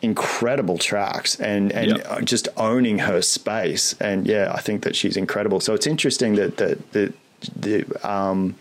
incredible 0.00 0.78
tracks 0.78 1.38
and 1.38 1.70
and 1.72 1.92
Yep. 1.98 2.24
just 2.24 2.48
owning 2.56 2.98
her 3.00 3.22
space 3.22 3.94
and 4.00 4.26
yeah 4.26 4.50
i 4.52 4.60
think 4.60 4.82
that 4.82 4.96
she's 4.96 5.16
incredible 5.16 5.60
so 5.60 5.74
it's 5.74 5.86
interesting 5.86 6.34
that 6.34 6.56
that 6.56 6.90
the 6.90 7.12
the 7.56 7.84
um 8.08 8.54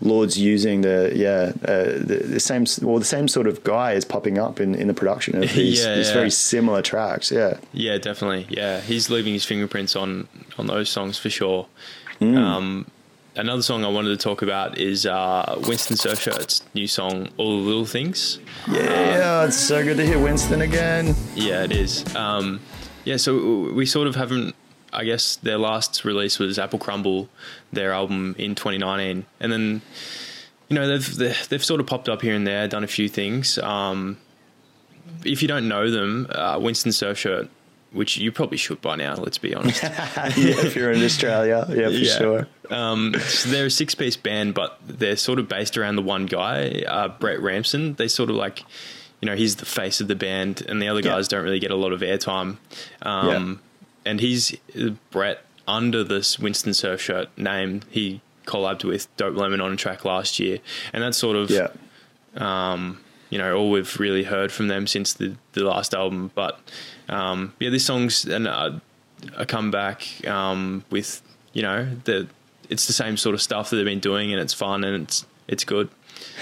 lorde's 0.00 0.38
using 0.38 0.80
the 0.80 1.12
yeah 1.14 1.52
uh, 1.70 1.84
the, 1.98 2.22
the 2.26 2.40
same 2.40 2.64
well 2.82 2.98
the 2.98 3.04
same 3.04 3.28
sort 3.28 3.46
of 3.46 3.62
guy 3.64 3.92
is 3.92 4.04
popping 4.04 4.38
up 4.38 4.60
in 4.60 4.74
in 4.74 4.88
the 4.88 4.94
production 4.94 5.34
of 5.42 5.52
these, 5.52 5.80
Yeah, 5.84 5.96
these 5.96 6.08
yeah. 6.08 6.14
very 6.14 6.30
similar 6.30 6.82
tracks 6.82 7.30
yeah 7.30 7.58
Yeah, 7.72 7.98
definitely. 7.98 8.46
Yeah, 8.48 8.80
he's 8.80 9.10
leaving 9.10 9.32
his 9.34 9.44
fingerprints 9.44 9.94
on 9.96 10.26
on 10.58 10.66
those 10.66 10.88
songs 10.90 11.18
for 11.18 11.30
sure. 11.30 11.66
Hmm. 12.18 12.36
Um, 12.36 12.86
another 13.36 13.62
song 13.62 13.84
I 13.84 13.88
wanted 13.88 14.10
to 14.10 14.16
talk 14.22 14.42
about 14.42 14.76
is 14.78 15.06
uh, 15.06 15.56
Winston 15.66 15.96
Surfshirt's 15.96 16.62
new 16.74 16.86
song 16.86 17.28
"All 17.36 17.56
the 17.58 17.66
Little 17.66 17.86
Things." 17.86 18.38
yeah 18.68 19.44
it's 19.46 19.56
so 19.56 19.82
good 19.82 19.96
to 19.96 20.04
hear 20.06 20.18
winston 20.18 20.60
again 20.62 21.14
Yeah, 21.34 21.64
it 21.64 21.72
is. 21.72 22.04
Um, 22.14 22.60
yeah, 23.04 23.16
so 23.16 23.72
we 23.72 23.86
sort 23.86 24.06
of 24.08 24.14
haven't. 24.16 24.54
I 24.92 25.04
guess 25.04 25.36
their 25.36 25.58
last 25.58 26.04
release 26.04 26.38
was 26.38 26.58
Apple 26.58 26.78
Crumble, 26.78 27.28
their 27.72 27.92
album 27.92 28.34
in 28.38 28.54
2019, 28.54 29.24
and 29.40 29.52
then 29.52 29.82
you 30.68 30.74
know 30.76 30.86
they've 30.88 31.16
they've, 31.16 31.48
they've 31.48 31.64
sort 31.64 31.80
of 31.80 31.86
popped 31.86 32.08
up 32.08 32.22
here 32.22 32.34
and 32.34 32.46
there, 32.46 32.66
done 32.68 32.84
a 32.84 32.88
few 32.88 33.08
things. 33.08 33.58
Um, 33.58 34.18
if 35.24 35.42
you 35.42 35.48
don't 35.48 35.68
know 35.68 35.90
them, 35.90 36.26
uh, 36.30 36.58
Winston 36.60 36.92
Surfshirt, 36.92 37.48
which 37.92 38.16
you 38.16 38.30
probably 38.32 38.56
should 38.56 38.80
by 38.80 38.96
now. 38.96 39.14
Let's 39.16 39.38
be 39.38 39.54
honest. 39.54 39.82
yeah 39.82 40.30
if 40.36 40.76
you're 40.76 40.92
in 40.92 41.02
australia 41.04 41.66
yeah 41.68 41.86
for 41.88 41.90
Yeah. 41.90 42.18
sure 42.18 42.48
Um, 42.70 43.14
so 43.18 43.48
they're 43.50 43.66
a 43.66 43.70
six 43.70 43.94
piece 43.96 44.16
band, 44.16 44.54
but 44.54 44.78
they're 44.86 45.16
sort 45.16 45.38
of 45.40 45.48
based 45.48 45.76
around 45.76 45.96
the 45.96 46.02
one 46.02 46.26
guy, 46.26 46.84
uh, 46.86 47.08
Brett 47.08 47.40
Ramson. 47.40 47.94
They 47.94 48.06
sort 48.06 48.30
of 48.30 48.36
like, 48.36 48.62
you 49.20 49.26
know, 49.26 49.34
he's 49.34 49.56
the 49.56 49.66
face 49.66 50.00
of 50.00 50.06
the 50.08 50.14
band, 50.14 50.62
and 50.68 50.80
the 50.80 50.86
other 50.88 51.00
Yeah. 51.00 51.10
guys 51.10 51.26
don't 51.28 51.42
really 51.42 51.58
get 51.58 51.72
a 51.72 51.76
lot 51.76 51.92
of 51.92 52.00
airtime. 52.00 52.58
Um, 53.02 53.60
And 54.04 54.20
he's 54.20 54.56
uh, 54.78 54.90
Brett 55.10 55.44
under 55.68 56.02
this 56.02 56.38
Winston 56.38 56.72
Surfshirt 56.72 57.28
name. 57.36 57.82
He 57.90 58.20
collabed 58.46 58.84
with 58.84 59.14
Dope 59.16 59.36
Lemon 59.36 59.60
on 59.60 59.72
a 59.72 59.76
track 59.76 60.04
last 60.04 60.38
year, 60.38 60.58
and 60.92 61.02
that's 61.02 61.18
sort 61.18 61.36
of 61.36 61.50
yeah 61.50 61.68
you 63.30 63.38
know 63.38 63.56
all 63.56 63.70
we've 63.70 63.98
really 63.98 64.24
heard 64.24 64.52
from 64.52 64.68
them 64.68 64.86
since 64.86 65.14
the, 65.14 65.36
the 65.52 65.64
last 65.64 65.94
album. 65.94 66.30
But 66.34 66.60
um, 67.08 67.54
yeah, 67.58 67.70
this 67.70 67.86
song's 67.86 68.24
an, 68.24 68.46
uh, 68.46 68.80
a 69.36 69.46
comeback 69.46 70.06
um, 70.26 70.84
with 70.90 71.22
you 71.52 71.62
know 71.62 71.88
the 72.04 72.28
it's 72.68 72.86
the 72.86 72.92
same 72.92 73.16
sort 73.16 73.34
of 73.34 73.42
stuff 73.42 73.70
that 73.70 73.76
they've 73.76 73.84
been 73.84 74.00
doing, 74.00 74.32
and 74.32 74.40
it's 74.40 74.54
fun 74.54 74.84
and 74.84 75.04
it's 75.04 75.26
it's 75.48 75.64
good. 75.64 75.88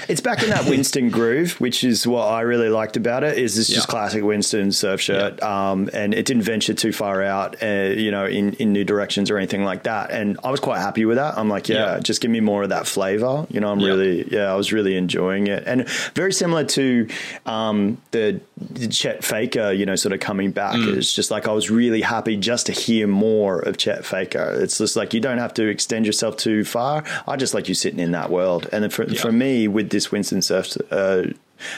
It's 0.08 0.20
back 0.20 0.42
in 0.42 0.50
that 0.50 0.64
Winston 0.68 1.10
groove, 1.10 1.60
which 1.60 1.82
is 1.84 2.06
what 2.06 2.22
I 2.28 2.42
really 2.42 2.68
liked 2.68 2.96
about 2.96 3.24
it. 3.24 3.36
Is 3.36 3.58
it's 3.58 3.68
just 3.68 3.88
classic 3.88 4.22
Winston 4.22 4.68
Surfshirt, 4.68 5.42
um, 5.42 5.90
and 5.92 6.14
it 6.14 6.24
didn't 6.24 6.42
venture 6.44 6.72
too 6.72 6.92
far 6.92 7.22
out, 7.22 7.62
uh, 7.62 7.66
you 7.96 8.10
know, 8.10 8.24
in, 8.24 8.54
in 8.54 8.72
new 8.72 8.84
directions 8.84 9.28
or 9.30 9.36
anything 9.36 9.64
like 9.64 9.82
that. 9.82 10.10
And 10.12 10.38
I 10.44 10.50
was 10.50 10.60
quite 10.60 10.78
happy 10.78 11.04
with 11.04 11.16
that. 11.16 11.36
I'm 11.36 11.48
like, 11.48 11.68
yeah, 11.68 11.94
Yeah. 11.96 12.00
just 12.00 12.20
give 12.20 12.30
me 12.30 12.40
more 12.40 12.62
of 12.62 12.68
that 12.70 12.86
flavor. 12.86 13.46
You 13.50 13.60
know, 13.60 13.70
I'm 13.72 13.80
Yeah. 13.80 13.88
really, 13.88 14.28
yeah, 14.32 14.52
I 14.52 14.54
was 14.54 14.72
really 14.72 14.96
enjoying 14.96 15.48
it, 15.48 15.64
and 15.66 15.86
very 16.14 16.32
similar 16.32 16.64
to 16.64 17.08
um, 17.44 17.98
the, 18.12 18.40
the 18.70 18.86
Chet 18.88 19.24
Faker, 19.24 19.72
you 19.72 19.84
know, 19.84 19.96
sort 19.96 20.12
of 20.12 20.20
coming 20.20 20.52
back. 20.52 20.76
Mm. 20.76 20.96
It's 20.96 21.12
just 21.12 21.30
like 21.30 21.48
I 21.48 21.52
was 21.52 21.70
really 21.70 22.02
happy 22.02 22.36
just 22.36 22.66
to 22.66 22.72
hear 22.72 23.06
more 23.08 23.58
of 23.60 23.76
Chet 23.76 24.04
Faker. 24.06 24.58
It's 24.62 24.78
just 24.78 24.96
like 24.96 25.12
you 25.12 25.20
don't 25.20 25.38
have 25.38 25.54
to 25.54 25.66
extend 25.66 26.06
yourself 26.06 26.36
too 26.36 26.64
far. 26.64 27.02
I 27.26 27.36
just 27.36 27.52
like 27.52 27.68
you 27.68 27.74
sitting 27.74 27.98
in 28.00 28.12
that 28.12 28.30
world, 28.30 28.68
and 28.72 28.84
then 28.84 28.90
for, 28.90 29.04
Yeah. 29.04 29.20
for 29.20 29.32
me 29.32 29.57
with 29.66 29.90
this 29.90 30.12
Winston 30.12 30.42
surf, 30.42 30.76
uh, 30.90 31.22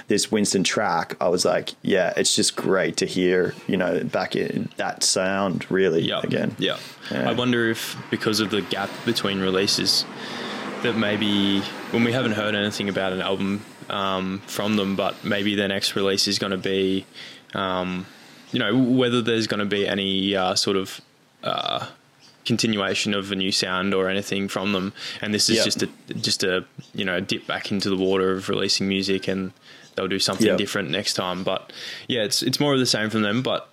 this 0.09 0.31
Winston 0.31 0.63
track, 0.63 1.17
I 1.23 1.29
was 1.29 1.47
like, 1.47 1.71
yeah, 1.81 2.13
it's 2.17 2.37
just 2.37 2.55
great 2.57 2.99
to 2.99 3.07
hear, 3.07 3.55
you 3.67 3.79
know, 3.79 4.05
back 4.05 4.37
in 4.37 4.69
that 4.77 5.03
sound 5.03 5.65
really 5.71 6.03
Yeah. 6.03 6.21
again. 6.23 6.55
Yeah. 6.59 6.77
Yeah. 7.11 7.31
I 7.31 7.33
wonder 7.33 7.71
if 7.71 7.97
because 8.11 8.41
of 8.41 8.51
the 8.51 8.61
gap 8.61 8.91
between 9.07 9.41
releases, 9.41 10.05
that 10.83 10.97
maybe 10.97 11.61
when 11.93 12.05
we 12.05 12.13
haven't 12.13 12.33
heard 12.33 12.55
anything 12.55 12.89
about 12.91 13.13
an 13.15 13.23
album 13.23 13.63
um, 13.89 14.43
from 14.47 14.77
them, 14.77 14.97
but 14.97 15.25
maybe 15.25 15.55
their 15.55 15.69
next 15.69 15.97
release 15.97 16.29
is 16.29 16.39
going 16.39 16.53
to 16.53 16.59
be, 16.59 17.07
um, 17.55 18.07
you 18.53 18.59
know, 18.59 18.77
whether 18.77 19.23
there's 19.23 19.47
going 19.47 19.61
to 19.61 19.67
be 19.67 19.87
any 19.89 20.37
uh, 20.37 20.55
sort 20.55 20.77
of. 20.77 21.01
Uh, 21.43 21.87
continuation 22.44 23.14
of 23.14 23.30
a 23.30 23.37
new 23.37 23.52
sound 23.52 23.92
or 23.94 24.09
anything 24.09 24.49
from 24.49 24.73
them 24.73 24.92
and 25.20 25.32
this 25.35 25.49
is 25.50 25.59
Yeah. 25.59 25.64
just 25.64 25.82
a 25.82 25.88
just 26.14 26.42
a 26.42 26.64
you 26.94 27.04
know 27.04 27.20
dip 27.20 27.47
back 27.47 27.70
into 27.70 27.90
the 27.90 27.97
water 27.97 28.32
of 28.32 28.49
releasing 28.49 28.88
music 28.88 29.28
and 29.28 29.52
they'll 29.94 30.09
do 30.09 30.18
something 30.18 30.47
Yeah. 30.47 30.56
different 30.56 30.90
next 30.90 31.14
time 31.14 31.44
but 31.44 31.73
yeah 32.09 32.23
it's 32.23 32.42
it's 32.42 32.59
more 32.59 32.73
of 32.73 32.78
the 32.80 32.87
same 32.87 33.11
from 33.11 33.23
them 33.23 33.42
but 33.42 33.68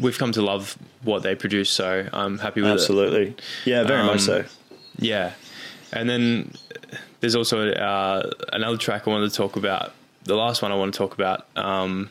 we've 0.00 0.18
come 0.18 0.32
to 0.32 0.42
love 0.42 0.76
what 1.02 1.22
they 1.22 1.34
produce 1.34 1.70
so 1.70 2.06
I'm 2.12 2.38
happy 2.38 2.60
with 2.62 2.70
it 2.70 2.74
Absolutely. 2.74 3.36
Yeah, 3.64 3.84
very 3.84 4.02
much 4.02 4.14
Um, 4.14 4.18
so. 4.18 4.44
yeah, 4.98 5.32
and 5.92 6.08
then 6.08 6.52
there's 7.20 7.36
also 7.36 7.68
uh, 7.70 8.30
another 8.52 8.76
track 8.76 9.06
I 9.06 9.10
wanted 9.10 9.30
to 9.30 9.36
talk 9.36 9.56
about. 9.56 9.92
The 10.24 10.34
last 10.34 10.62
one 10.62 10.72
I 10.72 10.76
want 10.76 10.92
to 10.94 10.98
talk 10.98 11.14
about 11.14 11.46
um, 11.56 12.08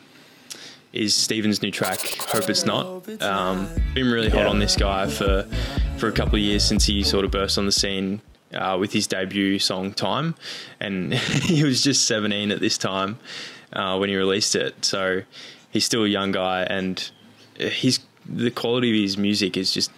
is 0.92 1.14
Stevan's 1.14 1.62
new 1.62 1.70
track, 1.70 2.00
"Hope 2.28 2.48
It's 2.48 2.64
Not." 2.64 2.86
Um, 3.22 3.68
been 3.94 4.10
really 4.10 4.28
hot 4.28 4.40
Yeah. 4.42 4.48
on 4.48 4.58
this 4.60 4.76
guy 4.76 5.06
for 5.08 5.46
for 6.00 6.08
a 6.08 6.12
couple 6.12 6.36
of 6.36 6.40
years 6.40 6.64
since 6.64 6.86
he 6.86 7.02
sort 7.02 7.26
of 7.26 7.30
burst 7.30 7.58
on 7.58 7.66
the 7.66 7.72
scene 7.72 8.22
uh, 8.54 8.74
with 8.80 8.90
his 8.90 9.06
debut 9.06 9.58
song 9.58 9.92
"Time," 9.92 10.34
and 10.80 11.12
he 11.14 11.62
was 11.62 11.82
just 11.82 12.06
17 12.06 12.50
at 12.50 12.58
this 12.58 12.78
time 12.78 13.18
uh, 13.74 13.98
when 13.98 14.08
he 14.08 14.16
released 14.16 14.56
it. 14.56 14.82
So 14.82 15.22
he's 15.70 15.84
still 15.84 16.04
a 16.04 16.08
young 16.08 16.32
guy, 16.32 16.62
and 16.62 17.10
he's 17.58 18.00
the 18.24 18.50
quality 18.50 18.88
of 18.90 19.02
his 19.02 19.18
music 19.18 19.58
is 19.58 19.72
just 19.72 19.90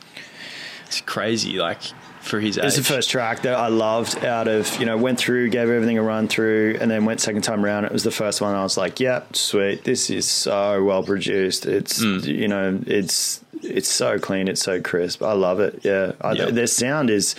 it's 0.86 1.00
crazy. 1.02 1.58
Like 1.58 1.80
for 2.22 2.40
his 2.40 2.56
age. 2.58 2.64
It's 2.64 2.76
the 2.76 2.84
first 2.84 3.10
track 3.10 3.42
that 3.42 3.54
I 3.54 3.68
loved 3.68 4.24
out 4.24 4.48
of, 4.48 4.78
you 4.78 4.86
know, 4.86 4.96
went 4.96 5.18
through, 5.18 5.50
gave 5.50 5.68
everything 5.68 5.98
a 5.98 6.02
run 6.02 6.28
through, 6.28 6.78
and 6.80 6.90
then 6.90 7.04
went 7.04 7.20
second 7.20 7.42
time 7.42 7.64
around. 7.64 7.84
It 7.84 7.92
was 7.92 8.04
the 8.04 8.10
first 8.10 8.40
one. 8.40 8.54
I 8.54 8.62
was 8.62 8.76
like, 8.76 9.00
yep, 9.00 9.34
sweet. 9.36 9.84
This 9.84 10.08
is 10.10 10.28
so 10.28 10.82
well 10.84 11.02
produced. 11.02 11.66
It's, 11.66 12.02
Mm. 12.02 12.24
you 12.26 12.48
know, 12.48 12.80
it's, 12.86 13.40
it's 13.62 13.88
so 13.88 14.18
clean. 14.18 14.48
It's 14.48 14.62
so 14.62 14.80
crisp. 14.80 15.22
I 15.22 15.32
love 15.32 15.60
it. 15.60 15.80
Yeah. 15.84 16.12
I, 16.20 16.32
Yeah. 16.32 16.46
Their 16.50 16.66
sound 16.66 17.10
is 17.10 17.34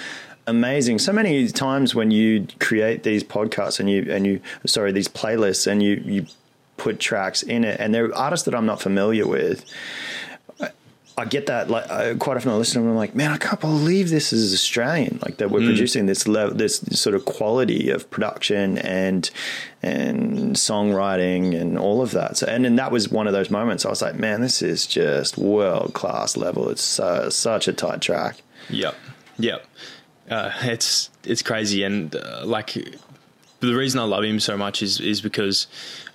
amazing. 0.48 1.00
So 1.00 1.14
many 1.14 1.48
times 1.48 1.96
when 1.96 2.12
you 2.12 2.48
create 2.60 3.04
these 3.04 3.24
podcasts 3.24 3.80
and 3.80 3.90
you, 3.90 4.06
and 4.12 4.28
you, 4.28 4.42
sorry, 4.66 4.92
these 4.92 5.08
playlists 5.08 5.66
and 5.68 5.82
you, 5.82 6.02
you 6.06 6.26
put 6.76 7.00
tracks 7.00 7.44
in 7.44 7.64
it 7.64 7.80
and 7.80 7.94
they're 7.96 8.14
artists 8.16 8.46
that 8.46 8.54
I'm 8.56 8.66
not 8.66 8.82
familiar 8.82 9.26
with. 9.28 9.64
I 11.16 11.26
get 11.26 11.46
that 11.46 11.70
like 11.70 11.86
uh, 11.90 12.16
quite 12.16 12.38
often 12.38 12.52
I 12.52 12.56
listen 12.56 12.74
to 12.74 12.80
them 12.80 12.88
and 12.88 12.92
I'm 12.94 12.98
like, 12.98 13.14
man, 13.14 13.32
I 13.32 13.38
can't 13.38 13.60
believe 13.60 14.10
this 14.10 14.34
is 14.34 14.52
Australian. 14.52 15.20
Like 15.24 15.38
that 15.38 15.52
we're 15.52 15.60
producing 15.60 16.08
this 16.08 16.28
level, 16.28 16.56
this 16.56 16.78
sort 16.92 17.16
of 17.16 17.26
quality 17.26 17.92
of 17.92 18.10
production 18.10 18.80
and 18.80 19.30
and 19.84 20.56
songwriting 20.56 21.60
and 21.60 21.78
all 21.78 22.02
of 22.02 22.12
that. 22.12 22.38
So 22.38 22.48
and 22.48 22.66
then 22.66 22.78
that 22.78 22.92
was 22.92 23.10
one 23.10 23.28
of 23.28 23.34
those 23.34 23.52
moments. 23.52 23.86
I 23.86 23.90
was 23.90 24.02
like, 24.02 24.16
man, 24.16 24.42
this 24.42 24.64
is 24.64 24.88
just 24.88 25.38
world 25.38 25.94
class 25.94 26.36
level. 26.36 26.70
It's 26.70 26.82
so, 26.82 27.30
such 27.30 27.68
a 27.68 27.74
tight 27.74 28.02
track. 28.02 28.38
Yep, 28.70 28.96
yep. 29.38 29.68
Uh, 30.30 30.52
it's 30.64 31.12
it's 31.26 31.44
crazy, 31.44 31.84
and 31.84 32.16
uh, 32.16 32.42
like 32.44 32.74
the 33.60 33.76
reason 33.76 34.00
I 34.00 34.04
love 34.04 34.24
him 34.24 34.40
so 34.40 34.58
much 34.58 34.82
is 34.82 35.00
is 35.00 35.22
because 35.22 35.68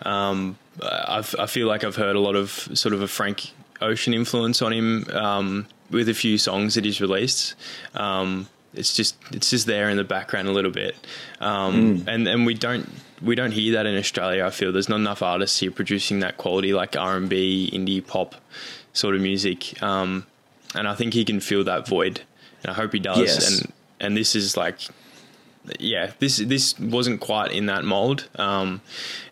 um, 0.02 0.58
I've, 0.82 1.36
I 1.38 1.46
feel 1.46 1.68
like 1.68 1.84
I've 1.84 1.96
heard 1.96 2.16
a 2.16 2.20
lot 2.20 2.34
of 2.34 2.50
sort 2.74 2.94
of 2.94 3.02
a 3.02 3.08
Frank 3.08 3.52
Ocean 3.80 4.14
influence 4.14 4.62
on 4.62 4.73
him 4.73 5.06
um, 5.12 5.66
with 5.90 6.08
a 6.08 6.14
few 6.14 6.38
songs 6.38 6.75
that 6.75 6.85
he's 6.85 7.00
released. 7.00 7.54
Um, 7.94 8.49
it's 8.75 8.94
just 8.94 9.16
it's 9.32 9.50
just 9.50 9.66
there 9.66 9.88
in 9.88 9.97
the 9.97 10.04
background 10.04 10.49
a 10.49 10.52
little 10.52 10.70
bit, 10.70 10.94
um, 11.40 12.04
and 12.06 12.28
and 12.28 12.44
we 12.44 12.54
don't 12.54 12.88
we 13.23 13.35
don't 13.35 13.52
hear 13.52 13.73
that 13.75 13.87
in 13.87 13.97
Australia. 13.97 14.44
I 14.44 14.50
feel 14.50 14.73
there's 14.73 14.88
not 14.88 14.97
enough 14.97 15.23
artists 15.23 15.58
here 15.58 15.70
producing 15.70 16.20
that 16.20 16.37
quality 16.37 16.73
like 16.73 16.97
R 16.97 17.16
and 17.16 17.28
B, 17.28 17.70
indie 17.73 18.06
pop 18.06 18.35
sort 18.92 19.14
of 19.14 19.20
music, 19.23 19.82
um, 19.82 20.26
and 20.75 20.87
I 20.87 20.94
think 20.94 21.14
he 21.14 21.25
can 21.25 21.40
fill 21.40 21.64
that 21.64 21.88
void, 21.88 22.20
and 22.62 22.70
I 22.70 22.75
hope 22.75 22.92
he 22.92 23.00
does. 23.00 23.18
Yes. 23.18 23.61
And 23.61 23.73
and 24.00 24.16
this 24.16 24.35
is 24.35 24.56
like 24.56 24.80
yeah, 25.78 26.12
this 26.18 26.38
this 26.38 26.78
wasn't 26.78 27.20
quite 27.20 27.52
in 27.52 27.66
that 27.66 27.85
mold. 27.85 28.28
Um, 28.37 28.80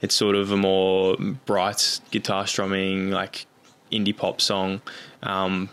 it's 0.03 0.15
sort 0.15 0.35
of 0.37 0.51
a 0.51 0.57
more 0.57 1.17
bright 1.45 2.01
guitar 2.11 2.47
strumming, 2.47 3.11
like 3.11 3.47
indie 3.93 4.17
pop 4.17 4.41
song, 4.41 4.81
um, 5.23 5.69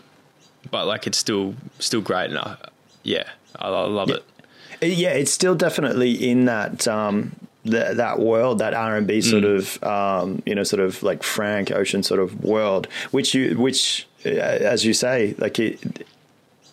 but 0.70 0.86
like 0.86 1.06
it's 1.06 1.18
still 1.18 1.54
still 1.78 2.00
great. 2.00 2.30
And 2.30 2.38
I, 2.38 2.56
yeah, 3.02 3.28
I, 3.58 3.68
I 3.68 3.86
love 3.86 4.10
it. 4.10 4.24
Yeah, 4.82 5.10
it's 5.12 5.30
still 5.30 5.54
definitely 5.54 6.30
in 6.30 6.44
that 6.46 6.86
um, 6.88 7.34
th- 7.64 7.96
that 7.96 8.18
world, 8.18 8.58
that 8.58 8.74
R 8.74 8.96
and 8.96 9.06
B 9.06 9.20
sort 9.20 9.44
of 9.44 9.82
um, 9.82 10.42
you 10.46 10.54
know, 10.54 10.64
sort 10.64 10.80
of 10.80 11.02
like 11.02 11.22
Frank 11.22 11.70
Ocean 11.70 12.02
sort 12.02 12.20
of 12.20 12.44
world, 12.44 12.86
which 13.10 13.34
you 13.34 13.56
which 13.56 14.06
uh, 14.26 14.30
as 14.30 14.84
you 14.84 14.92
say, 14.94 15.34
like 15.38 15.58
it. 15.58 16.06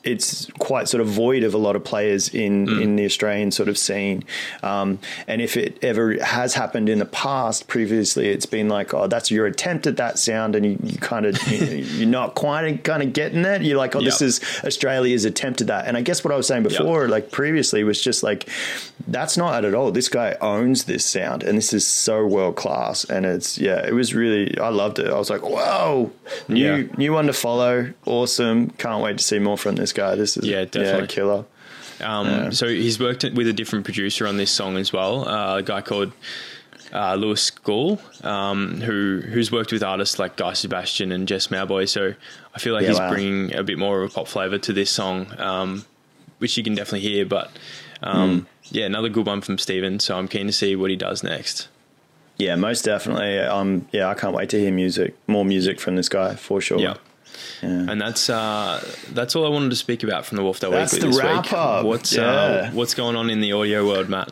It's 0.04 0.48
quite 0.60 0.88
sort 0.88 1.02
of 1.02 1.08
void 1.08 1.44
of 1.44 1.54
a 1.54 1.58
lot 1.58 1.76
of 1.76 1.84
players 1.84 2.30
in, 2.34 2.68
in 2.82 2.96
the 2.96 3.06
Australian 3.06 3.52
sort 3.52 3.70
of 3.70 3.78
scene, 3.78 4.24
um, 4.64 5.00
and 5.28 5.42
if 5.42 5.56
it 5.58 5.78
ever 5.84 6.24
has 6.24 6.56
happened 6.56 6.90
in 6.90 7.00
the 7.00 7.06
past, 7.06 7.68
previously, 7.68 8.30
it's 8.30 8.46
been 8.46 8.68
like, 8.68 8.94
oh, 8.94 9.08
that's 9.08 9.30
your 9.30 9.46
attempt 9.46 9.86
at 9.88 9.98
that 9.98 10.18
sound, 10.18 10.56
and 10.56 10.66
you, 10.66 10.78
you 10.84 10.98
kind 10.98 11.26
of 11.26 11.42
you, 11.52 12.04
are 12.04 12.10
not 12.10 12.36
quite 12.36 12.84
kind 12.84 13.04
of 13.04 13.14
getting 13.14 13.46
it. 13.46 13.62
You're 13.62 13.78
like, 13.78 13.96
oh, 13.96 14.02
this 14.02 14.22
is 14.22 14.42
Australia's 14.64 15.26
attempt 15.26 15.62
at 15.62 15.68
that, 15.68 15.88
and 15.88 15.96
I 15.96 16.02
guess 16.02 16.24
what 16.24 16.34
I 16.34 16.38
was 16.38 16.48
saying 16.48 16.64
before, 16.64 17.08
like 17.08 17.32
previously, 17.32 17.84
was 17.84 18.02
just 18.02 18.24
like 18.24 18.50
that's 19.08 19.38
not 19.38 19.64
it 19.64 19.68
at 19.68 19.74
all. 19.74 19.92
This 19.92 20.10
guy 20.10 20.36
owns 20.42 20.86
this 20.86 21.06
sound, 21.06 21.44
and 21.44 21.58
this 21.58 21.74
is 21.74 21.86
so 21.86 22.26
world 22.26 22.56
class. 22.56 23.04
And 23.06 23.26
it's 23.26 23.58
yeah, 23.58 23.86
it 23.86 23.94
was 23.94 24.14
really 24.14 24.58
I 24.58 24.70
loved 24.70 25.00
it. 25.00 25.08
I 25.08 25.18
was 25.18 25.30
like, 25.30 25.42
whoa, 25.44 26.12
new 26.48 26.76
Yeah. 26.76 26.96
new 26.98 27.14
one 27.14 27.28
to 27.28 27.34
follow. 27.34 27.94
Awesome. 28.06 28.70
Can't 28.72 29.04
wait 29.04 29.18
to 29.18 29.24
see 29.24 29.40
more 29.40 29.58
from 29.58 29.76
this 29.76 29.91
guy. 29.94 30.16
This 30.16 30.38
is 30.38 30.46
Yeah, 30.48 30.66
definitely. 30.66 31.08
killer. 31.08 31.46
Um, 32.02 32.52
So 32.52 32.68
he's 32.68 33.00
worked 33.00 33.24
with 33.34 33.48
a 33.48 33.54
different 33.54 33.86
producer 33.86 34.26
on 34.28 34.38
this 34.38 34.50
song 34.52 34.78
as 34.78 34.92
well, 34.92 35.28
uh, 35.28 35.58
a 35.58 35.62
guy 35.64 35.82
called 35.82 36.12
uh, 36.94 37.16
Louis 37.16 37.40
Schoorl, 37.52 38.00
um, 38.26 38.82
who 38.82 39.22
who's 39.22 39.52
worked 39.52 39.72
with 39.72 39.82
artists 39.84 40.20
like 40.20 40.36
Guy 40.36 40.54
Sebastian 40.54 41.12
and 41.12 41.28
Jess 41.28 41.48
Mauboy. 41.48 41.88
So 41.88 42.14
I 42.56 42.60
feel 42.60 42.74
like 42.74 42.84
Yeah, 42.84 42.90
he's 42.90 43.00
wow. 43.00 43.10
bringing 43.10 43.54
a 43.56 43.64
bit 43.64 43.78
more 43.78 44.02
of 44.04 44.12
a 44.12 44.14
pop 44.14 44.28
flavor 44.28 44.58
to 44.58 44.74
this 44.74 44.90
song, 44.90 45.28
um, 45.38 45.86
which 46.40 46.58
you 46.58 46.64
can 46.64 46.76
definitely 46.76 47.08
hear. 47.08 47.26
But 47.26 47.50
um, 48.04 48.48
yeah, 48.72 48.86
another 48.86 49.08
good 49.10 49.26
one 49.26 49.42
from 49.42 49.58
Stevan. 49.58 50.00
So 50.00 50.18
I'm 50.18 50.28
keen 50.28 50.48
to 50.48 50.54
see 50.54 50.76
what 50.76 50.90
he 50.90 50.96
does 50.98 51.24
next. 51.24 51.68
Yeah, 52.38 52.56
most 52.56 52.84
definitely. 52.84 53.38
Um, 53.40 53.88
yeah, 53.92 54.08
I 54.10 54.14
can't 54.16 54.34
wait 54.36 54.50
to 54.50 54.60
hear 54.60 54.72
music, 54.72 55.14
more 55.28 55.46
music 55.46 55.80
from 55.80 55.96
this 55.96 56.10
guy 56.10 56.36
for 56.36 56.60
sure. 56.60 56.80
Yeah. 56.80 56.96
And 57.62 58.02
that's 58.02 58.30
uh, 58.30 58.84
that's 59.12 59.36
all 59.36 59.46
I 59.46 59.50
wanted 59.50 59.70
to 59.70 59.76
speak 59.76 60.04
about 60.04 60.26
from 60.26 60.38
the 60.38 60.44
Wolf 60.44 60.60
Day 60.60 60.70
That's 60.72 60.94
Weekly 60.94 61.10
the 61.10 61.16
this 61.16 61.24
wrap 61.24 61.44
week. 61.46 61.54
up. 61.54 61.86
What's 61.86 62.14
Yeah. 62.14 62.24
uh, 62.24 62.72
what's 62.72 62.94
going 62.96 63.16
on 63.16 63.30
in 63.30 63.40
the 63.42 63.52
audio 63.54 63.86
world, 63.86 64.10
Matt? 64.10 64.30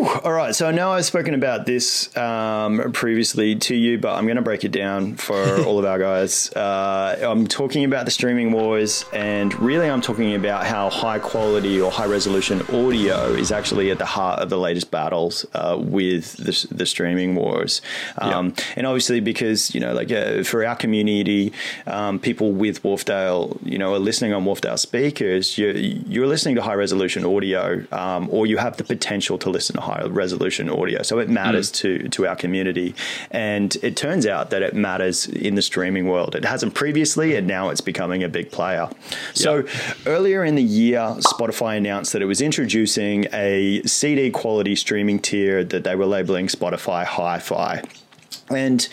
Whew. 0.00 0.08
All 0.24 0.32
right. 0.32 0.54
So 0.54 0.66
I 0.66 0.72
know 0.72 0.92
I've 0.92 1.04
spoken 1.04 1.34
about 1.34 1.66
this 1.66 2.16
um, 2.16 2.90
previously 2.92 3.56
to 3.56 3.74
you, 3.74 3.98
but 3.98 4.14
I'm 4.14 4.24
going 4.24 4.36
to 4.36 4.42
break 4.42 4.64
it 4.64 4.72
down 4.72 5.16
for 5.16 5.36
all 5.66 5.78
of 5.78 5.84
our 5.84 5.98
guys. 5.98 6.50
Uh, 6.54 7.18
I'm 7.20 7.46
talking 7.46 7.84
about 7.84 8.06
the 8.06 8.10
streaming 8.10 8.50
wars, 8.50 9.04
and 9.12 9.52
really, 9.60 9.90
I'm 9.90 10.00
talking 10.00 10.34
about 10.34 10.64
how 10.64 10.88
high 10.88 11.18
quality 11.18 11.78
or 11.82 11.90
high 11.90 12.06
resolution 12.06 12.62
audio 12.74 13.26
is 13.34 13.52
actually 13.52 13.90
at 13.90 13.98
the 13.98 14.06
heart 14.06 14.40
of 14.40 14.48
the 14.48 14.56
latest 14.56 14.90
battles 14.90 15.44
uh, 15.52 15.76
with 15.78 16.32
the, 16.38 16.74
the, 16.74 16.86
streaming 16.86 17.34
wars. 17.34 17.82
Um, 18.16 18.54
yeah. 18.56 18.64
And 18.76 18.86
obviously, 18.86 19.20
because 19.20 19.74
you 19.74 19.80
know, 19.80 19.92
like 19.92 20.10
uh, 20.10 20.44
for 20.44 20.64
our 20.64 20.76
community, 20.76 21.52
um, 21.86 22.18
people 22.18 22.52
with 22.52 22.82
Wharfedale, 22.82 23.58
you 23.66 23.76
know, 23.76 23.92
are 23.92 23.98
listening 23.98 24.32
on 24.32 24.46
Wharfedale 24.46 24.78
speakers. 24.78 25.58
You're, 25.58 25.76
you're 25.76 26.26
listening 26.26 26.54
to 26.54 26.62
high 26.62 26.74
resolution 26.74 27.26
audio, 27.26 27.84
um, 27.92 28.30
or 28.30 28.46
you 28.46 28.56
have 28.56 28.78
the 28.78 28.84
potential 28.84 29.36
to 29.36 29.50
listen 29.50 29.76
to 29.76 29.82
high 29.82 29.89
resolution 30.08 30.70
audio. 30.70 31.02
So 31.02 31.18
it 31.18 31.28
matters 31.28 31.70
mm. 31.70 31.74
to 31.76 32.08
to 32.08 32.26
our 32.26 32.36
community, 32.36 32.94
and 33.30 33.74
it 33.82 33.96
turns 33.96 34.26
out 34.26 34.50
that 34.50 34.62
it 34.62 34.74
matters 34.74 35.26
in 35.26 35.54
the 35.54 35.62
streaming 35.62 36.06
world. 36.06 36.34
It 36.34 36.44
hasn't 36.44 36.74
previously, 36.74 37.36
and 37.36 37.46
now 37.46 37.70
it's 37.70 37.80
becoming 37.80 38.22
a 38.22 38.28
big 38.28 38.50
player. 38.50 38.88
So 39.34 39.64
earlier 40.06 40.44
in 40.44 40.54
the 40.54 40.62
year, 40.62 41.00
Spotify 41.20 41.76
announced 41.76 42.12
that 42.12 42.22
it 42.22 42.26
was 42.26 42.40
introducing 42.40 43.26
a 43.32 43.82
CD 43.82 44.30
quality 44.30 44.76
streaming 44.76 45.18
tier 45.18 45.64
that 45.64 45.84
they 45.84 45.94
were 45.94 46.06
labeling 46.06 46.46
Spotify 46.46 47.04
Hi-Fi. 47.04 47.82
And 48.50 48.88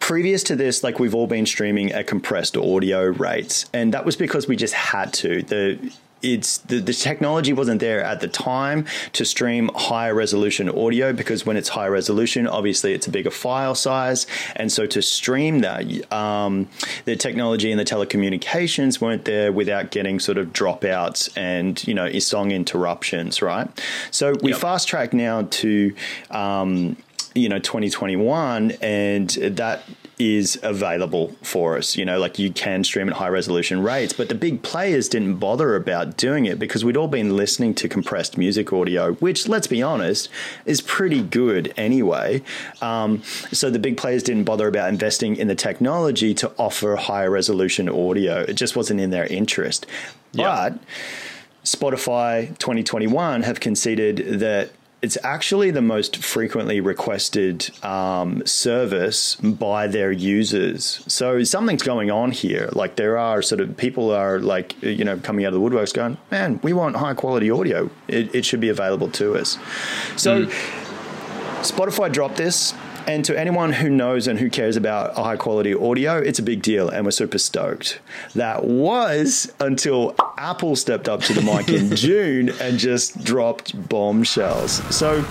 previous 0.00 0.42
to 0.44 0.56
this, 0.56 0.82
like 0.82 0.98
we've 0.98 1.14
all 1.14 1.26
been 1.26 1.46
streaming 1.46 1.92
at 1.92 2.06
compressed 2.06 2.56
audio 2.56 3.04
rates, 3.04 3.66
and 3.74 3.92
that 3.92 4.04
was 4.04 4.16
because 4.16 4.48
we 4.48 4.56
just 4.56 4.74
had 4.74 5.12
to. 5.14 5.42
The 5.42 5.92
it's 6.24 6.58
the, 6.58 6.80
the 6.80 6.92
technology 6.92 7.52
wasn't 7.52 7.80
there 7.80 8.02
at 8.02 8.20
the 8.20 8.28
time 8.28 8.86
to 9.12 9.24
stream 9.24 9.70
higher 9.74 10.14
resolution 10.14 10.68
audio 10.68 11.12
because 11.12 11.44
when 11.44 11.56
it's 11.56 11.68
high 11.68 11.88
resolution, 11.88 12.46
obviously 12.46 12.94
it's 12.94 13.06
a 13.06 13.10
bigger 13.10 13.30
file 13.30 13.74
size, 13.74 14.26
and 14.56 14.72
so 14.72 14.86
to 14.86 15.02
stream 15.02 15.60
that, 15.60 16.12
um, 16.12 16.68
the 17.04 17.16
technology 17.16 17.70
and 17.70 17.78
the 17.78 17.84
telecommunications 17.84 19.00
weren't 19.00 19.24
there 19.24 19.52
without 19.52 19.90
getting 19.90 20.18
sort 20.18 20.38
of 20.38 20.52
dropouts 20.52 21.30
and 21.36 21.86
you 21.86 21.94
know 21.94 22.08
song 22.18 22.50
interruptions, 22.50 23.42
right? 23.42 23.68
So 24.10 24.34
we 24.42 24.52
yep. 24.52 24.60
fast 24.60 24.88
track 24.88 25.12
now 25.12 25.42
to. 25.42 25.94
Um, 26.30 26.96
you 27.36 27.48
know 27.48 27.58
2021 27.58 28.70
and 28.80 29.30
that 29.30 29.82
is 30.18 30.58
available 30.62 31.34
for 31.42 31.76
us. 31.76 31.96
You 31.96 32.04
know, 32.04 32.18
like 32.18 32.38
you 32.38 32.52
can 32.52 32.84
stream 32.84 33.08
at 33.08 33.16
high 33.16 33.28
resolution 33.28 33.82
rates, 33.82 34.12
but 34.12 34.28
the 34.28 34.34
big 34.34 34.62
players 34.62 35.08
didn't 35.08 35.36
bother 35.36 35.74
about 35.74 36.16
doing 36.16 36.46
it 36.46 36.58
because 36.58 36.84
we'd 36.84 36.96
all 36.96 37.08
been 37.08 37.36
listening 37.36 37.74
to 37.76 37.88
compressed 37.88 38.38
music 38.38 38.72
audio, 38.72 39.14
which, 39.14 39.48
let's 39.48 39.66
be 39.66 39.82
honest, 39.82 40.28
is 40.64 40.80
pretty 40.80 41.22
good 41.22 41.72
anyway. 41.76 42.42
Um, 42.80 43.22
so 43.24 43.70
the 43.70 43.78
big 43.78 43.96
players 43.96 44.22
didn't 44.22 44.44
bother 44.44 44.68
about 44.68 44.88
investing 44.88 45.36
in 45.36 45.48
the 45.48 45.54
technology 45.54 46.34
to 46.34 46.52
offer 46.58 46.96
higher 46.96 47.30
resolution 47.30 47.88
audio. 47.88 48.40
It 48.40 48.54
just 48.54 48.76
wasn't 48.76 49.00
in 49.00 49.10
their 49.10 49.26
interest. 49.26 49.86
Yeah. 50.32 50.70
But 50.70 50.78
Spotify 51.64 52.48
2021 52.58 53.42
have 53.42 53.60
conceded 53.60 54.40
that 54.40 54.70
it's 55.04 55.18
actually 55.22 55.70
the 55.70 55.82
most 55.82 56.16
frequently 56.16 56.80
requested 56.80 57.70
um, 57.84 58.44
service 58.46 59.34
by 59.36 59.86
their 59.86 60.10
users. 60.10 61.04
So 61.06 61.44
something's 61.44 61.82
going 61.82 62.10
on 62.10 62.30
here. 62.30 62.70
Like 62.72 62.96
there 62.96 63.18
are 63.18 63.42
sort 63.42 63.60
of 63.60 63.76
people 63.76 64.10
are 64.10 64.40
like 64.40 64.82
you 64.82 65.04
know 65.04 65.18
coming 65.18 65.44
out 65.44 65.52
of 65.52 65.60
the 65.60 65.60
woodworks 65.60 65.92
going, 65.92 66.16
man, 66.30 66.58
we 66.62 66.72
want 66.72 66.96
high 66.96 67.12
quality 67.12 67.50
audio. 67.50 67.90
It, 68.08 68.34
it 68.34 68.46
should 68.46 68.60
be 68.60 68.70
available 68.70 69.10
to 69.10 69.36
us. 69.36 69.58
So. 70.16 70.46
Mm. 70.46 70.80
Spotify 71.64 72.12
dropped 72.12 72.36
this 72.36 72.74
and 73.06 73.24
to 73.24 73.38
anyone 73.38 73.72
who 73.72 73.88
knows 73.90 74.26
and 74.26 74.38
who 74.38 74.50
cares 74.50 74.76
about 74.76 75.14
high 75.14 75.36
quality 75.36 75.74
audio, 75.74 76.18
it's 76.18 76.38
a 76.38 76.42
big 76.42 76.62
deal, 76.62 76.88
and 76.88 77.04
we're 77.04 77.10
super 77.10 77.38
stoked. 77.38 78.00
That 78.34 78.64
was 78.64 79.52
until 79.60 80.14
Apple 80.38 80.76
stepped 80.76 81.08
up 81.08 81.20
to 81.22 81.32
the 81.32 81.42
mic 81.42 81.68
in 81.68 81.94
June 81.96 82.50
and 82.60 82.78
just 82.78 83.22
dropped 83.24 83.88
bombshells. 83.88 84.72
So. 84.94 85.24